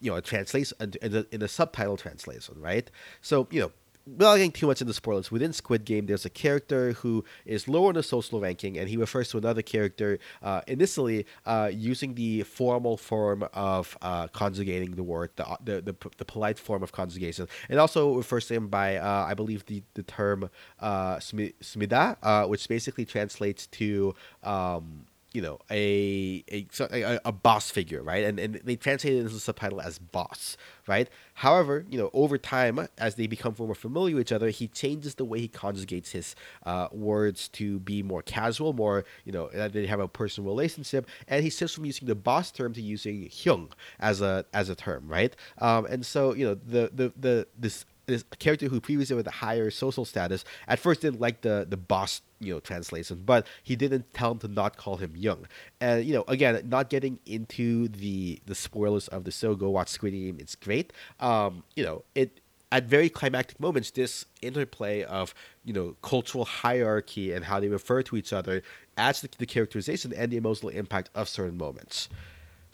you 0.00 0.10
know, 0.10 0.16
a 0.16 0.22
translation 0.22 0.76
in 1.00 1.16
a, 1.16 1.26
in 1.30 1.42
a 1.42 1.48
subtitle 1.48 1.96
translation, 1.96 2.60
right? 2.60 2.90
So 3.20 3.46
you 3.50 3.60
know, 3.60 3.72
without 4.06 4.36
getting 4.36 4.52
too 4.52 4.66
much 4.66 4.80
into 4.80 4.92
spoilers, 4.94 5.30
within 5.30 5.52
Squid 5.52 5.84
Game, 5.84 6.06
there's 6.06 6.24
a 6.24 6.30
character 6.30 6.92
who 6.92 7.24
is 7.44 7.66
lower 7.66 7.90
in 7.90 7.96
the 7.96 8.02
social 8.02 8.40
ranking, 8.40 8.78
and 8.78 8.88
he 8.88 8.96
refers 8.96 9.28
to 9.30 9.38
another 9.38 9.62
character 9.62 10.18
uh, 10.42 10.60
initially 10.66 11.26
uh, 11.44 11.70
using 11.72 12.14
the 12.14 12.42
formal 12.42 12.96
form 12.96 13.46
of 13.52 13.98
uh, 14.02 14.28
conjugating 14.28 14.92
the 14.92 15.02
word, 15.02 15.30
the, 15.36 15.44
the, 15.64 15.80
the, 15.82 16.10
the, 16.18 16.24
polite 16.24 16.58
form 16.58 16.82
of 16.82 16.92
conjugation, 16.92 17.48
and 17.68 17.80
also 17.80 18.14
refers 18.14 18.46
to 18.46 18.54
him 18.54 18.68
by, 18.68 18.96
uh, 18.96 19.26
I 19.28 19.34
believe, 19.34 19.66
the, 19.66 19.82
the 19.94 20.02
term 20.02 20.50
uh, 20.80 21.16
smida, 21.16 22.16
uh, 22.22 22.46
which 22.46 22.68
basically 22.68 23.04
translates 23.04 23.66
to. 23.68 24.14
Um, 24.42 25.06
you 25.36 25.42
know 25.42 25.58
a 25.70 26.42
a, 26.50 26.66
a, 26.80 27.20
a 27.26 27.32
boss 27.32 27.70
figure 27.70 28.02
right? 28.02 28.24
And 28.24 28.40
and 28.40 28.54
they 28.64 28.76
translated 28.76 29.22
it 29.22 29.26
as 29.26 29.34
a 29.34 29.40
subtitle 29.40 29.82
as 29.82 29.98
boss 29.98 30.56
right? 30.86 31.08
However 31.34 31.84
you 31.90 31.98
know 31.98 32.10
over 32.14 32.38
time 32.38 32.88
as 32.96 33.16
they 33.16 33.26
become 33.26 33.54
more 33.58 33.74
familiar 33.74 34.16
with 34.16 34.28
each 34.28 34.32
other 34.32 34.48
he 34.48 34.66
changes 34.68 35.16
the 35.16 35.26
way 35.26 35.38
he 35.40 35.48
conjugates 35.48 36.12
his 36.12 36.34
uh, 36.64 36.88
words 36.90 37.48
to 37.48 37.78
be 37.80 38.02
more 38.02 38.22
casual 38.22 38.72
more 38.72 39.04
you 39.26 39.32
know 39.32 39.50
that 39.52 39.74
they 39.74 39.86
have 39.86 40.00
a 40.00 40.08
personal 40.08 40.48
relationship. 40.48 41.06
And 41.28 41.44
he 41.44 41.50
shifts 41.50 41.74
from 41.74 41.84
using 41.84 42.08
the 42.08 42.14
boss 42.14 42.50
term 42.50 42.72
to 42.72 42.80
using 42.80 43.28
hyung 43.28 43.72
as 44.00 44.22
a 44.22 44.46
as 44.54 44.70
a 44.70 44.74
term 44.74 45.06
right? 45.06 45.36
Um, 45.58 45.84
and 45.86 46.04
so 46.04 46.34
you 46.34 46.46
know 46.46 46.54
the 46.54 46.90
the 46.94 47.12
the 47.18 47.46
this 47.58 47.84
this 48.06 48.24
character 48.38 48.68
who 48.68 48.80
previously 48.80 49.16
with 49.16 49.26
a 49.26 49.32
higher 49.32 49.70
social 49.70 50.04
status 50.04 50.44
at 50.68 50.78
first 50.78 51.00
didn't 51.02 51.20
like 51.20 51.42
the 51.42 51.66
the 51.68 51.76
boss 51.76 52.22
you 52.40 52.52
know 52.52 52.60
translation 52.60 53.22
but 53.24 53.46
he 53.62 53.76
didn't 53.76 54.12
tell 54.12 54.32
him 54.32 54.38
to 54.38 54.48
not 54.48 54.76
call 54.76 54.96
him 54.96 55.12
hyung 55.12 55.44
and 55.80 56.04
you 56.04 56.12
know 56.12 56.24
again 56.28 56.60
not 56.68 56.90
getting 56.90 57.18
into 57.26 57.88
the 57.88 58.40
the 58.46 58.54
spoilers 58.54 59.08
of 59.08 59.24
the 59.24 59.30
show 59.30 59.54
go 59.54 59.70
watch 59.70 59.88
squid 59.88 60.12
game 60.12 60.36
it's 60.38 60.54
great 60.54 60.92
um 61.20 61.62
you 61.74 61.84
know 61.84 62.02
it 62.14 62.40
at 62.72 62.84
very 62.84 63.08
climactic 63.08 63.58
moments 63.60 63.90
this 63.92 64.26
interplay 64.42 65.02
of 65.04 65.34
you 65.64 65.72
know 65.72 65.96
cultural 66.02 66.44
hierarchy 66.44 67.32
and 67.32 67.44
how 67.44 67.60
they 67.60 67.68
refer 67.68 68.02
to 68.02 68.16
each 68.16 68.32
other 68.32 68.62
adds 68.96 69.20
to 69.20 69.28
the 69.38 69.46
characterization 69.46 70.12
and 70.12 70.32
the 70.32 70.36
emotional 70.36 70.70
impact 70.70 71.08
of 71.14 71.28
certain 71.28 71.56
moments 71.56 72.08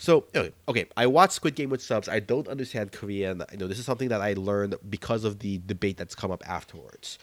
so 0.03 0.25
okay, 0.67 0.87
I 0.97 1.07
watched 1.07 1.35
Squid 1.35 1.55
Game 1.55 1.71
with 1.71 1.81
subs. 1.81 2.09
I 2.09 2.19
don't 2.19 2.49
understand 2.49 2.91
Korean. 2.91 3.45
You 3.53 3.59
know, 3.59 3.69
this 3.69 3.79
is 3.79 3.85
something 3.85 4.09
that 4.09 4.21
I 4.21 4.33
learned 4.33 4.75
because 4.91 5.23
of 5.23 5.39
the 5.39 5.61
debate 5.65 5.97
that's 5.97 6.17
come 6.17 6.33
up 6.33 6.43
afterwards. 6.45 7.19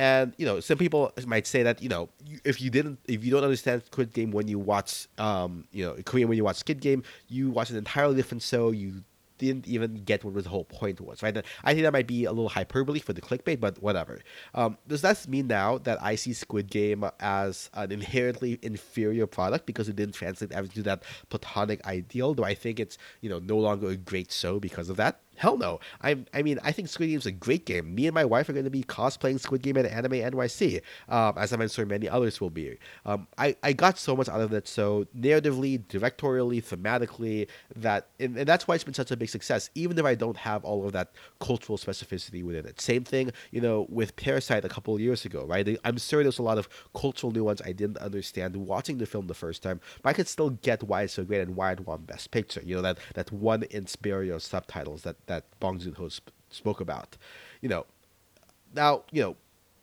And 0.00 0.32
you 0.38 0.46
know, 0.46 0.60
some 0.60 0.78
people 0.78 1.12
might 1.26 1.46
say 1.46 1.62
that 1.62 1.82
you 1.82 1.90
know, 1.90 2.08
if 2.42 2.58
you 2.58 2.70
didn't, 2.70 3.00
if 3.06 3.22
you 3.22 3.30
don't 3.30 3.44
understand 3.44 3.82
Squid 3.84 4.14
Game 4.14 4.30
when 4.30 4.48
you 4.48 4.58
watch, 4.58 5.06
um, 5.18 5.64
you 5.72 5.84
know, 5.84 5.94
Korean 6.06 6.26
when 6.26 6.38
you 6.38 6.44
watch 6.44 6.56
Squid 6.56 6.80
Game, 6.80 7.02
you 7.28 7.50
watch 7.50 7.68
an 7.68 7.76
entirely 7.76 8.14
different 8.14 8.42
show. 8.42 8.70
You 8.70 9.04
didn't 9.36 9.68
even 9.68 10.02
get 10.04 10.24
what 10.24 10.42
the 10.42 10.48
whole 10.48 10.64
point 10.64 11.02
was, 11.02 11.22
right? 11.22 11.36
I 11.64 11.74
think 11.74 11.82
that 11.82 11.92
might 11.92 12.06
be 12.06 12.24
a 12.24 12.30
little 12.30 12.48
hyperbole 12.48 13.00
for 13.00 13.12
the 13.12 13.20
clickbait, 13.20 13.60
but 13.60 13.82
whatever. 13.82 14.20
Um, 14.54 14.78
does 14.88 15.02
that 15.02 15.28
mean 15.28 15.48
now 15.48 15.76
that 15.78 16.02
I 16.02 16.14
see 16.14 16.32
Squid 16.32 16.70
Game 16.70 17.04
as 17.20 17.68
an 17.74 17.92
inherently 17.92 18.58
inferior 18.62 19.26
product 19.26 19.66
because 19.66 19.90
it 19.90 19.96
didn't 19.96 20.14
translate 20.14 20.50
to 20.50 20.82
that 20.84 21.02
platonic 21.28 21.86
ideal? 21.86 22.32
Do 22.32 22.42
I 22.42 22.54
think 22.54 22.80
it's 22.80 22.96
you 23.20 23.28
know 23.28 23.38
no 23.38 23.58
longer 23.58 23.90
a 23.90 23.96
great 23.96 24.32
show 24.32 24.60
because 24.60 24.88
of 24.88 24.96
that? 24.96 25.20
Hell 25.40 25.56
no. 25.56 25.80
I 26.02 26.18
I 26.34 26.42
mean, 26.42 26.58
I 26.62 26.70
think 26.70 26.88
Squid 26.88 27.08
Game 27.08 27.16
is 27.18 27.24
a 27.24 27.32
great 27.32 27.64
game. 27.64 27.94
Me 27.94 28.06
and 28.06 28.14
my 28.14 28.26
wife 28.26 28.50
are 28.50 28.52
going 28.52 28.66
to 28.66 28.70
be 28.70 28.82
cosplaying 28.82 29.40
Squid 29.40 29.62
Game 29.62 29.78
at 29.78 29.86
Anime 29.86 30.12
NYC, 30.12 30.82
um, 31.08 31.32
as 31.38 31.50
I'm 31.50 31.66
sure 31.66 31.86
many 31.86 32.10
others 32.10 32.42
will 32.42 32.50
be. 32.50 32.76
Um, 33.06 33.26
I, 33.38 33.56
I 33.62 33.72
got 33.72 33.96
so 33.96 34.14
much 34.14 34.28
out 34.28 34.42
of 34.42 34.52
it, 34.52 34.68
so 34.68 35.06
narratively, 35.18 35.82
directorially, 35.86 36.62
thematically, 36.62 37.48
that 37.74 38.08
and, 38.20 38.36
and 38.36 38.46
that's 38.46 38.68
why 38.68 38.74
it's 38.74 38.84
been 38.84 38.92
such 38.92 39.10
a 39.12 39.16
big 39.16 39.30
success, 39.30 39.70
even 39.74 39.98
if 39.98 40.04
I 40.04 40.14
don't 40.14 40.36
have 40.36 40.62
all 40.62 40.84
of 40.84 40.92
that 40.92 41.12
cultural 41.40 41.78
specificity 41.78 42.44
within 42.44 42.66
it. 42.66 42.78
Same 42.78 43.02
thing, 43.02 43.32
you 43.50 43.62
know, 43.62 43.86
with 43.88 44.16
Parasite 44.16 44.66
a 44.66 44.68
couple 44.68 44.94
of 44.94 45.00
years 45.00 45.24
ago, 45.24 45.46
right? 45.46 45.66
I'm 45.84 45.96
sure 45.96 46.22
there's 46.22 46.38
a 46.38 46.42
lot 46.42 46.58
of 46.58 46.68
cultural 46.94 47.32
nuance 47.32 47.62
I 47.64 47.72
didn't 47.72 47.96
understand 47.96 48.54
watching 48.56 48.98
the 48.98 49.06
film 49.06 49.26
the 49.26 49.32
first 49.32 49.62
time, 49.62 49.80
but 50.02 50.10
I 50.10 50.12
could 50.12 50.28
still 50.28 50.50
get 50.50 50.82
why 50.82 51.04
it's 51.04 51.14
so 51.14 51.24
great 51.24 51.40
and 51.40 51.56
why 51.56 51.72
it 51.72 51.80
won 51.86 52.02
Best 52.02 52.30
Picture. 52.30 52.60
You 52.62 52.76
know, 52.76 52.82
that, 52.82 52.98
that 53.14 53.32
one 53.32 53.62
in 53.62 53.86
of 54.30 54.42
subtitles 54.42 55.00
that 55.02 55.16
that 55.30 55.44
Bong 55.60 55.78
Joon 55.78 55.94
Ho 55.94 56.08
sp- 56.10 56.34
spoke 56.50 56.80
about. 56.80 57.16
You 57.62 57.68
know, 57.68 57.86
now 58.74 59.04
you 59.10 59.22
know 59.22 59.36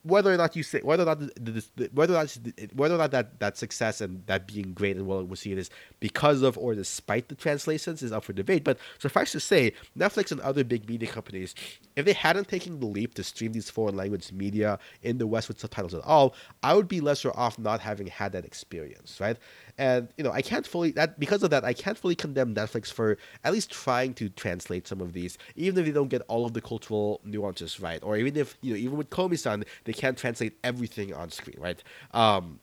whether 0.04 0.32
or 0.32 0.38
not 0.38 0.56
you 0.56 0.64
say 0.64 0.80
whether 0.82 1.04
or 1.04 1.06
not 1.06 1.20
the, 1.20 1.32
the, 1.40 1.66
the, 1.76 1.90
whether 1.94 2.14
or 2.14 2.18
not 2.18 2.38
whether 2.74 2.96
or 2.96 2.98
not 2.98 3.12
that, 3.12 3.40
that 3.40 3.58
success 3.58 4.00
and 4.00 4.26
that 4.28 4.48
being 4.48 4.74
great 4.74 4.96
and 4.96 5.06
well 5.06 5.24
received 5.24 5.60
is 5.60 5.70
because 6.00 6.42
of 6.42 6.58
or 6.58 6.76
despite 6.76 7.28
the 7.30 7.36
translations 7.36 8.02
is 8.02 8.12
up 8.12 8.24
for 8.24 8.34
debate. 8.34 8.64
But 8.64 8.78
suffice 9.00 9.32
to 9.34 9.40
say, 9.40 9.74
Netflix 9.98 10.32
and 10.32 10.40
other 10.42 10.64
big 10.64 10.88
media 10.88 11.10
companies, 11.10 11.56
if 11.96 12.06
they 12.06 12.14
hadn't 12.14 12.48
taken 12.48 12.80
the 12.80 12.86
leap 12.86 13.16
to 13.16 13.24
stream 13.24 13.54
these 13.54 13.70
foreign 13.70 13.96
language 13.96 14.32
media 14.32 14.80
in 15.02 15.18
the 15.18 15.28
West 15.28 15.48
with 15.48 15.60
subtitles 15.60 15.94
at 15.94 16.04
all, 16.04 16.36
I 16.64 16.74
would 16.74 16.88
be 16.88 17.02
lesser 17.02 17.32
off 17.38 17.60
not 17.60 17.82
having 17.82 18.08
had 18.08 18.32
that 18.32 18.46
experience, 18.46 19.20
right? 19.20 19.38
And 19.78 20.10
you 20.18 20.24
know, 20.24 20.32
I 20.32 20.42
can't 20.42 20.66
fully 20.66 20.92
that 20.92 21.20
because 21.20 21.44
of 21.44 21.50
that, 21.52 21.64
I 21.64 21.74
can't 21.74 21.98
fully 21.98 22.16
condemn 22.16 22.56
Netflix 22.56 22.92
for 22.92 23.18
at 23.44 23.54
least 23.54 23.70
trying 23.70 24.14
to 24.16 24.30
translate 24.30 24.88
some 24.88 25.02
of 25.02 25.14
these, 25.14 25.38
even 25.56 25.80
if 25.80 25.86
they 25.86 25.92
don't 25.92 26.08
get 26.08 26.24
all 26.28 26.46
of 26.46 26.54
the 26.54 26.62
cultural 26.62 27.22
nuances 27.24 27.80
right, 27.80 28.02
or 28.04 28.18
even 28.18 28.36
if 28.36 28.58
you 28.62 28.74
know, 28.74 28.78
even 28.78 28.98
with 28.98 29.10
Komi-san, 29.10 29.64
they 29.84 29.94
can't 29.94 30.18
translate 30.18 30.58
everything 30.64 31.14
on 31.14 31.30
screen, 31.30 31.58
right? 31.60 31.84
Um, 32.12 32.60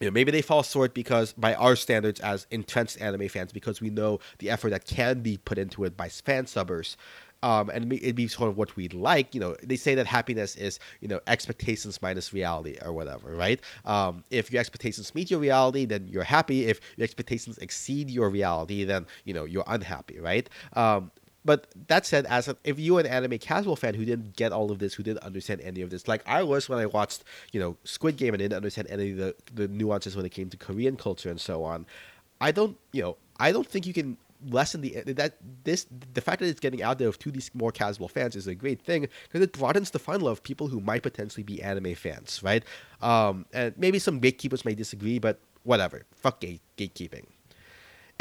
you 0.00 0.08
know, 0.08 0.12
maybe 0.12 0.32
they 0.32 0.42
fall 0.42 0.64
short 0.64 0.94
because 0.94 1.32
by 1.32 1.54
our 1.54 1.76
standards 1.76 2.20
as 2.20 2.46
entrenched 2.50 3.00
anime 3.00 3.28
fans, 3.28 3.52
because 3.52 3.80
we 3.80 3.88
know 3.88 4.18
the 4.38 4.50
effort 4.50 4.70
that 4.70 4.84
can 4.84 5.20
be 5.20 5.38
put 5.38 5.58
into 5.58 5.84
it 5.84 5.96
by 5.96 6.08
fan 6.08 6.44
subbers 6.44 6.96
um, 7.42 7.70
and 7.70 7.92
it'd 7.92 8.16
be 8.16 8.28
sort 8.28 8.48
of 8.48 8.56
what 8.56 8.74
we'd 8.76 8.94
like. 8.94 9.34
You 9.34 9.40
know, 9.40 9.56
they 9.62 9.76
say 9.76 9.94
that 9.94 10.06
happiness 10.06 10.56
is 10.56 10.78
you 11.00 11.08
know 11.08 11.20
expectations 11.26 12.00
minus 12.02 12.32
reality 12.32 12.76
or 12.84 12.92
whatever, 12.92 13.34
right? 13.34 13.60
Um, 13.84 14.24
if 14.30 14.52
your 14.52 14.60
expectations 14.60 15.14
meet 15.14 15.30
your 15.30 15.40
reality, 15.40 15.84
then 15.84 16.08
you're 16.08 16.24
happy. 16.24 16.66
If 16.66 16.80
your 16.96 17.04
expectations 17.04 17.58
exceed 17.58 18.10
your 18.10 18.30
reality, 18.30 18.84
then 18.84 19.06
you 19.24 19.34
know 19.34 19.44
you're 19.44 19.64
unhappy, 19.66 20.18
right? 20.20 20.48
Um, 20.74 21.10
but 21.44 21.66
that 21.88 22.06
said, 22.06 22.26
as 22.26 22.48
a, 22.48 22.56
if 22.64 22.78
you're 22.78 23.00
an 23.00 23.06
anime 23.06 23.38
casual 23.38 23.74
fan 23.76 23.94
who 23.94 24.04
didn't 24.04 24.36
get 24.36 24.52
all 24.52 24.70
of 24.70 24.78
this, 24.78 24.94
who 24.94 25.02
didn't 25.02 25.24
understand 25.24 25.60
any 25.62 25.82
of 25.82 25.90
this, 25.90 26.06
like 26.06 26.22
I 26.26 26.42
was 26.42 26.68
when 26.68 26.78
I 26.78 26.86
watched, 26.86 27.24
you 27.52 27.58
know, 27.58 27.76
Squid 27.84 28.16
Game 28.16 28.32
and 28.34 28.38
didn't 28.38 28.56
understand 28.56 28.88
any 28.90 29.10
of 29.10 29.16
the, 29.16 29.34
the 29.52 29.68
nuances 29.68 30.14
when 30.14 30.24
it 30.24 30.30
came 30.30 30.50
to 30.50 30.56
Korean 30.56 30.96
culture 30.96 31.30
and 31.30 31.40
so 31.40 31.64
on, 31.64 31.86
I 32.40 32.52
don't, 32.52 32.76
you 32.92 33.02
know, 33.02 33.16
I 33.40 33.50
don't 33.50 33.66
think 33.66 33.86
you 33.86 33.92
can 33.92 34.16
lessen 34.48 34.80
the 34.80 35.02
that 35.06 35.36
this 35.64 35.86
the 36.14 36.20
fact 36.20 36.40
that 36.40 36.46
it's 36.46 36.60
getting 36.60 36.82
out 36.82 36.98
there 36.98 37.12
to 37.12 37.30
these 37.30 37.50
more 37.54 37.72
casual 37.72 38.08
fans 38.08 38.36
is 38.36 38.46
a 38.46 38.54
great 38.54 38.80
thing 38.82 39.08
because 39.24 39.40
it 39.40 39.52
broadens 39.52 39.90
the 39.90 39.98
funnel 39.98 40.28
of 40.28 40.42
people 40.42 40.68
who 40.68 40.80
might 40.80 41.02
potentially 41.02 41.42
be 41.42 41.62
anime 41.62 41.94
fans, 41.94 42.40
right? 42.42 42.64
Um, 43.00 43.46
and 43.52 43.76
maybe 43.76 43.98
some 43.98 44.18
gatekeepers 44.20 44.64
may 44.64 44.74
disagree, 44.74 45.18
but 45.18 45.40
whatever. 45.64 46.02
Fuck 46.14 46.40
gate 46.40 46.60
gatekeeping. 46.76 47.26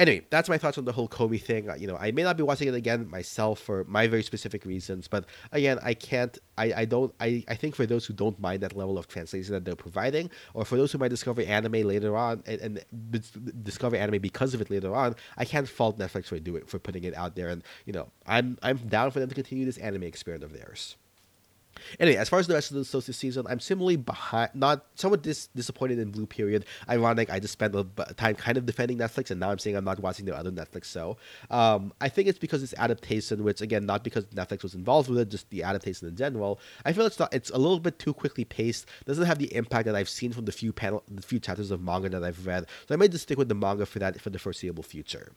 Anyway, 0.01 0.25
that's 0.31 0.49
my 0.49 0.57
thoughts 0.57 0.79
on 0.79 0.85
the 0.85 0.91
whole 0.91 1.07
Komi 1.07 1.39
thing. 1.39 1.69
Uh, 1.69 1.75
you 1.75 1.85
know, 1.85 1.95
I 1.95 2.09
may 2.09 2.23
not 2.23 2.35
be 2.35 2.41
watching 2.41 2.67
it 2.67 2.73
again 2.73 3.07
myself 3.07 3.59
for 3.59 3.83
my 3.83 4.07
very 4.07 4.23
specific 4.23 4.65
reasons, 4.65 5.07
but 5.07 5.25
again, 5.51 5.77
I 5.83 5.93
can't. 5.93 6.35
I, 6.57 6.73
I 6.75 6.85
don't. 6.85 7.13
I, 7.19 7.43
I 7.47 7.53
think 7.53 7.75
for 7.75 7.85
those 7.85 8.07
who 8.07 8.15
don't 8.15 8.39
mind 8.39 8.63
that 8.63 8.75
level 8.75 8.97
of 8.97 9.07
translation 9.07 9.53
that 9.53 9.63
they're 9.63 9.75
providing, 9.75 10.31
or 10.55 10.65
for 10.65 10.75
those 10.75 10.91
who 10.91 10.97
might 10.97 11.09
discover 11.09 11.43
anime 11.43 11.83
later 11.83 12.17
on 12.17 12.41
and, 12.47 12.61
and 12.61 13.63
discover 13.63 13.95
anime 13.95 14.19
because 14.19 14.55
of 14.55 14.61
it 14.61 14.71
later 14.71 14.95
on, 14.95 15.15
I 15.37 15.45
can't 15.45 15.69
fault 15.69 15.99
Netflix 15.99 16.25
for 16.25 16.39
doing 16.39 16.65
for 16.65 16.79
putting 16.79 17.03
it 17.03 17.15
out 17.15 17.35
there. 17.35 17.49
And 17.49 17.63
you 17.85 17.93
know, 17.93 18.09
I'm 18.25 18.57
I'm 18.63 18.77
down 18.77 19.11
for 19.11 19.19
them 19.19 19.29
to 19.29 19.35
continue 19.35 19.65
this 19.65 19.77
anime 19.77 20.01
experiment 20.01 20.43
of 20.43 20.51
theirs. 20.51 20.95
Anyway, 21.99 22.17
as 22.17 22.29
far 22.29 22.39
as 22.39 22.47
the 22.47 22.53
rest 22.53 22.71
of 22.71 22.77
the 22.77 22.85
Solstice 22.85 23.17
season, 23.17 23.45
I'm 23.49 23.59
similarly 23.59 23.95
behind, 23.95 24.51
not 24.53 24.85
somewhat 24.95 25.21
dis- 25.21 25.47
disappointed 25.55 25.99
in 25.99 26.11
Blue 26.11 26.25
Period. 26.25 26.65
Ironic, 26.89 27.29
I 27.29 27.39
just 27.39 27.53
spent 27.53 27.75
a 27.75 27.85
time 28.15 28.35
kind 28.35 28.57
of 28.57 28.65
defending 28.65 28.97
Netflix, 28.97 29.31
and 29.31 29.39
now 29.39 29.51
I'm 29.51 29.59
saying 29.59 29.75
I'm 29.75 29.85
not 29.85 29.99
watching 29.99 30.25
the 30.25 30.35
other 30.35 30.51
Netflix 30.51 30.85
show. 30.85 31.17
Um, 31.49 31.93
I 32.01 32.09
think 32.09 32.27
it's 32.27 32.39
because 32.39 32.63
it's 32.63 32.73
adaptation, 32.77 33.43
which 33.43 33.61
again, 33.61 33.85
not 33.85 34.03
because 34.03 34.25
Netflix 34.27 34.63
was 34.63 34.75
involved 34.75 35.09
with 35.09 35.19
it, 35.19 35.29
just 35.29 35.49
the 35.49 35.63
adaptation 35.63 36.07
in 36.07 36.15
general. 36.15 36.59
I 36.85 36.93
feel 36.93 37.05
it's 37.05 37.19
not, 37.19 37.33
it's 37.33 37.49
a 37.49 37.57
little 37.57 37.79
bit 37.79 37.99
too 37.99 38.13
quickly 38.13 38.45
paced. 38.45 38.87
Doesn't 39.05 39.25
have 39.25 39.39
the 39.39 39.53
impact 39.55 39.85
that 39.85 39.95
I've 39.95 40.09
seen 40.09 40.33
from 40.33 40.45
the 40.45 40.51
few 40.51 40.73
panel, 40.73 41.03
the 41.09 41.21
few 41.21 41.39
chapters 41.39 41.71
of 41.71 41.81
manga 41.81 42.09
that 42.09 42.23
I've 42.23 42.45
read. 42.45 42.65
So 42.87 42.93
I 42.93 42.97
might 42.97 43.11
just 43.11 43.23
stick 43.23 43.37
with 43.37 43.49
the 43.49 43.55
manga 43.55 43.85
for 43.85 43.99
that 43.99 44.19
for 44.19 44.29
the 44.29 44.39
foreseeable 44.39 44.83
future. 44.83 45.31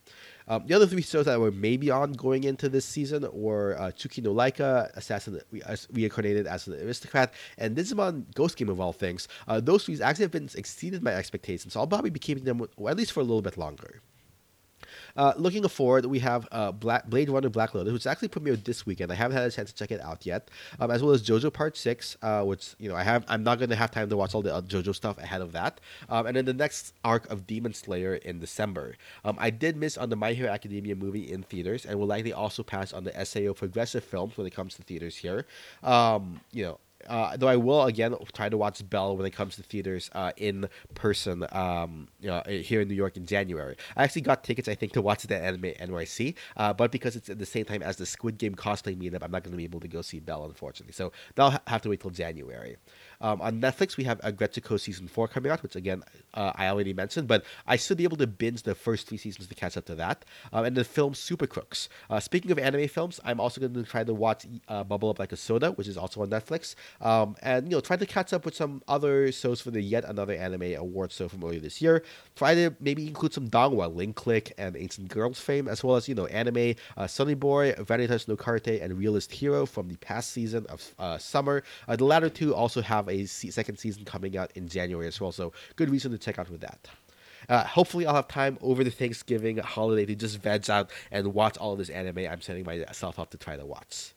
Um, 0.46 0.66
the 0.66 0.74
other 0.74 0.87
three 0.87 1.02
shows 1.02 1.24
that 1.24 1.40
were 1.40 1.50
maybe 1.50 1.90
on 1.90 2.12
going 2.12 2.44
into 2.44 2.68
this 2.68 2.85
season 2.85 3.26
were 3.33 3.78
uh, 3.78 3.90
Tsuki 3.90 4.22
no 4.22 4.35
Laika, 4.35 4.94
Assassin 4.94 5.40
re- 5.50 5.62
reincarnated 5.92 6.33
as 6.34 6.66
an 6.66 6.74
aristocrat, 6.74 7.32
and 7.58 7.76
Digimon 7.76 8.34
Ghost 8.34 8.56
Game 8.56 8.68
of 8.68 8.80
all 8.80 8.92
things. 8.92 9.28
Uh, 9.48 9.60
those 9.60 9.84
three 9.84 10.00
actually 10.00 10.24
have 10.24 10.32
been 10.32 10.48
exceeded 10.54 11.02
my 11.02 11.14
expectations, 11.14 11.72
so 11.72 11.80
I'll 11.80 11.86
probably 11.86 12.10
be 12.10 12.20
keeping 12.20 12.44
them 12.44 12.60
at 12.62 12.96
least 12.96 13.12
for 13.12 13.20
a 13.20 13.24
little 13.24 13.42
bit 13.42 13.56
longer. 13.56 14.00
Uh, 15.16 15.33
looking 15.37 15.66
forward, 15.68 16.07
we 16.07 16.18
have 16.18 16.48
uh, 16.50 16.72
Black, 16.72 17.07
Blade 17.07 17.31
Runner 17.31 17.48
Black 17.48 17.74
Lotus, 17.74 17.92
which 17.92 18.07
actually 18.07 18.29
premiered 18.29 18.64
this 18.64 18.85
weekend. 18.85 19.12
I 19.12 19.14
haven't 19.14 19.37
had 19.37 19.46
a 19.46 19.50
chance 19.50 19.70
to 19.72 19.77
check 19.77 19.90
it 19.90 20.00
out 20.00 20.27
yet, 20.27 20.50
um, 20.81 20.90
as 20.90 21.03
well 21.03 21.12
as 21.12 21.22
JoJo 21.22 21.53
Part 21.53 21.77
Six, 21.77 22.16
uh, 22.22 22.42
which 22.42 22.74
you 22.79 22.88
know 22.88 22.96
I 22.96 23.03
have. 23.03 23.24
I'm 23.29 23.42
not 23.42 23.59
going 23.59 23.70
to 23.70 23.77
have 23.77 23.90
time 23.90 24.09
to 24.09 24.16
watch 24.16 24.35
all 24.35 24.42
the 24.42 24.50
JoJo 24.62 24.94
stuff 24.94 25.18
ahead 25.18 25.40
of 25.40 25.53
that, 25.53 25.81
um, 26.09 26.27
and 26.27 26.37
then 26.37 26.44
the 26.44 26.55
next 26.55 26.94
arc 27.05 27.31
of 27.31 27.46
Demon 27.46 27.74
Slayer 27.74 28.14
in 28.14 28.40
December. 28.40 28.96
Um, 29.24 29.37
I 29.38 29.50
did 29.50 29.77
miss 29.77 29.96
on 29.96 30.11
the 30.11 30.16
My 30.16 30.33
Hero 30.33 30.50
Academia 30.50 30.96
movie 30.96 31.31
in 31.31 31.42
theaters, 31.42 31.87
and 31.87 31.98
will 31.98 32.07
likely 32.07 32.33
also 32.33 32.62
pass 32.62 32.92
on 32.92 33.05
the 33.05 33.24
SAO 33.24 33.53
progressive 33.53 34.05
films 34.05 34.37
when 34.37 34.46
it 34.46 34.55
comes 34.55 34.74
to 34.74 34.83
theaters 34.83 35.16
here. 35.16 35.46
Um, 35.83 36.40
you 36.53 36.64
know, 36.64 36.79
uh, 37.06 37.36
though 37.36 37.48
I 37.48 37.56
will 37.56 37.84
again 37.84 38.14
try 38.32 38.48
to 38.48 38.56
watch 38.56 38.88
Belle 38.88 39.16
when 39.16 39.26
it 39.26 39.30
comes 39.30 39.56
to 39.56 39.62
theaters 39.62 40.10
uh, 40.14 40.32
in 40.36 40.68
person. 40.94 41.46
Um, 41.52 42.08
you 42.20 42.28
know, 42.28 42.42
here 42.46 42.80
in 42.80 42.88
New 42.88 42.94
York 42.94 43.16
in 43.16 43.26
January. 43.26 43.76
I 43.96 44.04
actually 44.04 44.22
got 44.22 44.44
tickets, 44.44 44.68
I 44.68 44.74
think, 44.74 44.92
to 44.92 45.02
watch 45.02 45.22
the 45.24 45.36
anime 45.36 45.62
NYC, 45.62 46.34
uh, 46.56 46.72
but 46.72 46.90
because 46.90 47.16
it's 47.16 47.28
at 47.28 47.38
the 47.38 47.46
same 47.46 47.64
time 47.64 47.82
as 47.82 47.96
the 47.96 48.06
Squid 48.06 48.38
Game 48.38 48.54
cosplay 48.54 48.96
meetup, 48.96 49.22
I'm 49.22 49.30
not 49.30 49.42
going 49.42 49.52
to 49.52 49.56
be 49.56 49.64
able 49.64 49.80
to 49.80 49.88
go 49.88 50.02
see 50.02 50.20
Belle, 50.20 50.44
unfortunately. 50.44 50.92
So 50.92 51.12
that'll 51.34 51.58
have 51.66 51.82
to 51.82 51.88
wait 51.88 52.00
till 52.00 52.10
January. 52.10 52.76
Um, 53.20 53.40
on 53.40 53.60
Netflix, 53.60 53.96
we 53.96 54.04
have 54.04 54.20
Aggretsuko 54.20 54.78
season 54.78 55.08
four 55.08 55.28
coming 55.28 55.50
out, 55.50 55.62
which 55.62 55.76
again 55.76 56.02
uh, 56.34 56.52
I 56.54 56.68
already 56.68 56.92
mentioned, 56.92 57.28
but 57.28 57.44
I 57.66 57.76
should 57.76 57.96
be 57.96 58.04
able 58.04 58.16
to 58.18 58.26
binge 58.26 58.62
the 58.62 58.74
first 58.74 59.08
three 59.08 59.18
seasons 59.18 59.46
to 59.48 59.54
catch 59.54 59.76
up 59.76 59.86
to 59.86 59.94
that. 59.94 60.24
Um, 60.52 60.64
and 60.64 60.76
the 60.76 60.84
film 60.84 61.14
Super 61.14 61.46
Crooks. 61.46 61.88
Uh, 62.10 62.20
speaking 62.20 62.50
of 62.50 62.58
anime 62.58 62.88
films, 62.88 63.20
I'm 63.24 63.40
also 63.40 63.60
going 63.60 63.74
to 63.74 63.82
try 63.82 64.04
to 64.04 64.14
watch 64.14 64.46
uh, 64.68 64.84
Bubble 64.84 65.10
Up 65.10 65.18
Like 65.18 65.32
a 65.32 65.36
Soda, 65.36 65.72
which 65.72 65.88
is 65.88 65.96
also 65.96 66.22
on 66.22 66.30
Netflix, 66.30 66.74
um, 67.00 67.37
and 67.42 67.66
you 67.66 67.76
know 67.76 67.80
try 67.80 67.96
to 67.96 68.07
catch 68.07 68.33
up 68.33 68.44
with 68.44 68.54
some 68.54 68.83
other 68.88 69.30
shows 69.33 69.61
for 69.61 69.70
the 69.70 69.80
yet 69.80 70.04
another 70.04 70.35
anime 70.35 70.74
award 70.74 71.12
show 71.12 71.28
from 71.28 71.42
earlier 71.44 71.61
this 71.61 71.80
year. 71.83 72.02
Try 72.37 72.54
to 72.54 72.74
maybe 72.80 73.07
include 73.07 73.33
some 73.33 73.48
donghua, 73.48 73.94
Link 73.94 74.16
Click, 74.16 74.52
and 74.59 74.76
Ancient 74.76 75.09
Girls 75.09 75.38
fame, 75.40 75.68
as 75.68 75.83
well 75.85 75.96
as 75.96 76.09
you 76.09 76.14
know 76.14 76.26
anime 76.26 76.74
uh, 76.96 77.07
Sunny 77.07 77.35
Boy, 77.35 77.72
Vanitas 77.72 78.28
no 78.28 78.37
Carte, 78.37 78.68
and 78.68 78.96
Realist 78.98 79.33
Hero 79.33 79.66
from 79.66 79.88
the 79.88 79.96
past 79.96 80.30
season 80.30 80.66
of 80.68 80.94
uh, 80.98 81.18
summer. 81.18 81.62
Uh, 81.88 81.96
the 81.96 82.04
latter 82.04 82.28
two 82.28 82.54
also 82.54 82.83
have 82.83 83.09
a 83.09 83.26
second 83.26 83.78
season 83.78 84.04
coming 84.04 84.37
out 84.37 84.50
in 84.54 84.68
January 84.68 85.07
as 85.07 85.20
well. 85.20 85.33
So 85.33 85.52
good 85.76 85.90
reason 85.90 86.12
to 86.12 86.18
check 86.18 86.38
out 86.38 86.50
with 86.50 86.61
that. 86.61 86.88
Uh, 87.48 87.64
hopefully, 87.64 88.07
I'll 88.07 88.14
have 88.14 88.28
time 88.28 88.59
over 88.62 88.85
the 88.85 88.90
Thanksgiving 88.90 89.59
holiday 89.59 90.07
to 90.07 90.14
just 90.14 90.38
veg 90.38 90.68
out 90.70 90.90
and 91.11 91.35
watch 91.35 91.57
all 91.59 91.72
of 91.72 91.78
this 91.78 91.90
anime 91.90 92.18
I'm 92.18 92.40
setting 92.40 92.64
myself 92.64 93.18
up 93.18 93.30
to 93.30 93.37
try 93.37 93.57
to 93.57 93.66
watch. 93.66 94.14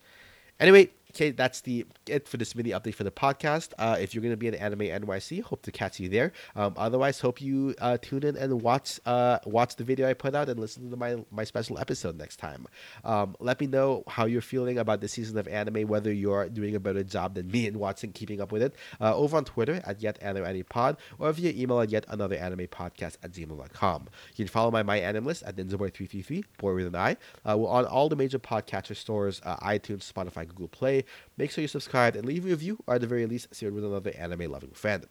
Anyway, 0.60 0.90
okay, 1.18 1.32
that's 1.32 1.62
the 1.62 1.86
it 2.08 2.28
for 2.28 2.38
this 2.38 2.56
mini 2.56 2.70
update 2.70 2.94
for 2.94 3.04
the 3.04 3.12
podcast. 3.12 3.74
Uh, 3.80 3.98
if 4.00 4.14
you're 4.14 4.22
going 4.22 4.34
to 4.34 4.38
be 4.38 4.48
at 4.48 4.54
Anime 4.54 4.82
NYC, 4.82 5.42
hope 5.42 5.64
to 5.64 5.72
catch 5.72 6.00
you 6.00 6.10
there. 6.10 6.32
Um, 6.56 6.76
otherwise, 6.78 7.20
hope 7.20 7.42
you 7.42 7.74
uh, 7.82 7.98
tune 8.00 8.24
in 8.24 8.38
and 8.38 8.62
watch 8.62 9.00
uh, 9.06 9.40
watch 9.46 9.78
the 9.78 9.84
video 9.84 10.08
I 10.08 10.14
put 10.14 10.36
out 10.36 10.48
and 10.48 10.60
listen 10.60 10.92
to 10.92 10.98
my 10.98 11.18
my 11.32 11.44
special 11.44 11.80
episode 11.80 12.18
next 12.18 12.38
time. 12.38 12.68
Um, 13.04 13.36
let 13.40 13.60
me 13.60 13.66
know 13.66 14.04
how 14.08 14.26
you're 14.26 14.42
feeling 14.42 14.78
about 14.78 15.02
the 15.02 15.08
season 15.08 15.40
of 15.40 15.48
anime, 15.48 15.88
whether 15.88 16.14
you're 16.14 16.50
doing 16.50 16.76
a 16.76 16.80
better 16.80 17.04
job 17.04 17.34
than 17.34 17.50
me 17.50 17.68
and 17.68 17.78
watching, 17.78 18.12
keeping 18.12 18.40
up 18.40 18.52
with 18.52 18.62
it, 18.62 18.76
uh, 19.02 19.16
over 19.16 19.38
on 19.38 19.46
Twitter 19.46 19.82
at 19.86 20.02
yet 20.02 20.20
anime 20.22 20.64
pod 20.70 20.98
or 21.18 21.32
via 21.32 21.52
email 21.52 21.82
at 21.82 21.90
yet 21.90 22.06
another 22.10 22.36
anime 22.36 22.68
podcast 22.68 23.18
at 23.24 23.32
gmail.com. 23.32 24.08
You 24.36 24.46
can 24.46 24.48
follow 24.48 24.70
my 24.70 24.84
my 24.84 25.00
anime 25.00 25.26
list 25.26 25.42
at 25.44 25.56
ninjaboy333, 25.56 26.44
boy 26.60 26.76
with 26.76 26.86
an 26.86 26.96
I. 26.96 27.18
Uh, 27.44 27.58
we're 27.58 27.70
on 27.70 27.86
all 27.86 28.08
the 28.08 28.16
major 28.16 28.38
podcatcher 28.38 28.96
stores, 28.96 29.42
uh, 29.44 29.58
iTunes, 29.58 30.12
Spotify, 30.12 30.48
Google 30.48 30.68
Play. 30.68 31.06
Make 31.38 31.52
sure 31.52 31.62
you 31.62 31.68
subscribe 31.68 32.16
and 32.16 32.26
leave 32.26 32.46
a 32.46 32.50
review, 32.50 32.80
or 32.88 32.96
at 32.96 33.02
the 33.02 33.08
very 33.08 33.26
least, 33.26 33.56
share 33.56 33.70
it 33.70 33.74
with 33.74 33.86
another 33.86 34.12
anime 34.18 34.52
loving 34.52 34.72
friend. 34.72 35.06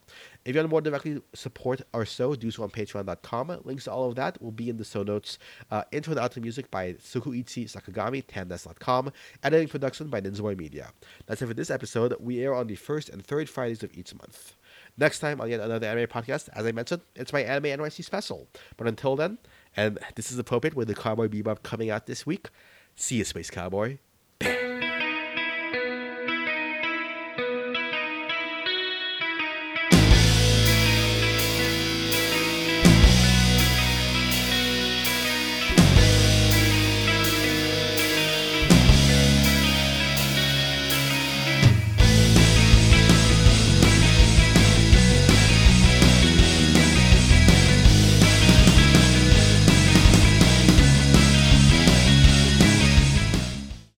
If 0.44 0.54
you 0.54 0.60
want 0.60 0.68
to 0.68 0.70
more 0.70 0.80
directly 0.80 1.20
support 1.34 1.82
our 1.94 2.04
show, 2.04 2.34
do 2.34 2.50
so 2.50 2.62
on 2.62 2.70
patreon.com. 2.70 3.60
Links 3.64 3.84
to 3.84 3.92
all 3.92 4.08
of 4.08 4.14
that 4.16 4.40
will 4.42 4.52
be 4.52 4.68
in 4.68 4.76
the 4.76 4.84
show 4.84 5.02
notes. 5.02 5.38
Uh, 5.70 5.84
intro 5.92 6.12
and 6.12 6.20
outro 6.20 6.42
music 6.42 6.70
by 6.70 6.94
Sukuichi 6.94 7.64
Sakagami, 7.64 8.24
tandas.com. 8.24 9.12
Editing 9.42 9.68
production 9.68 10.08
by 10.08 10.20
Ninjaboy 10.20 10.58
Media. 10.58 10.90
That's 11.26 11.42
it 11.42 11.46
for 11.46 11.54
this 11.54 11.70
episode. 11.70 12.14
We 12.20 12.42
air 12.42 12.54
on 12.54 12.66
the 12.66 12.76
first 12.76 13.08
and 13.08 13.24
third 13.24 13.48
Fridays 13.48 13.82
of 13.82 13.96
each 13.96 14.14
month. 14.14 14.54
Next 14.98 15.18
time 15.18 15.40
on 15.40 15.50
yet 15.50 15.60
another 15.60 15.86
anime 15.86 16.06
podcast, 16.06 16.48
as 16.54 16.64
I 16.64 16.72
mentioned, 16.72 17.02
it's 17.14 17.32
my 17.32 17.42
Anime 17.42 17.80
NYC 17.80 18.02
special. 18.02 18.48
But 18.76 18.86
until 18.86 19.14
then, 19.14 19.38
and 19.76 19.98
this 20.14 20.32
is 20.32 20.38
appropriate 20.38 20.74
with 20.74 20.88
the 20.88 20.94
Cowboy 20.94 21.28
Bebop 21.28 21.62
coming 21.62 21.90
out 21.90 22.06
this 22.06 22.24
week, 22.24 22.48
see 22.94 23.16
you, 23.16 23.24
Space 23.24 23.50
Cowboy. 23.50 23.98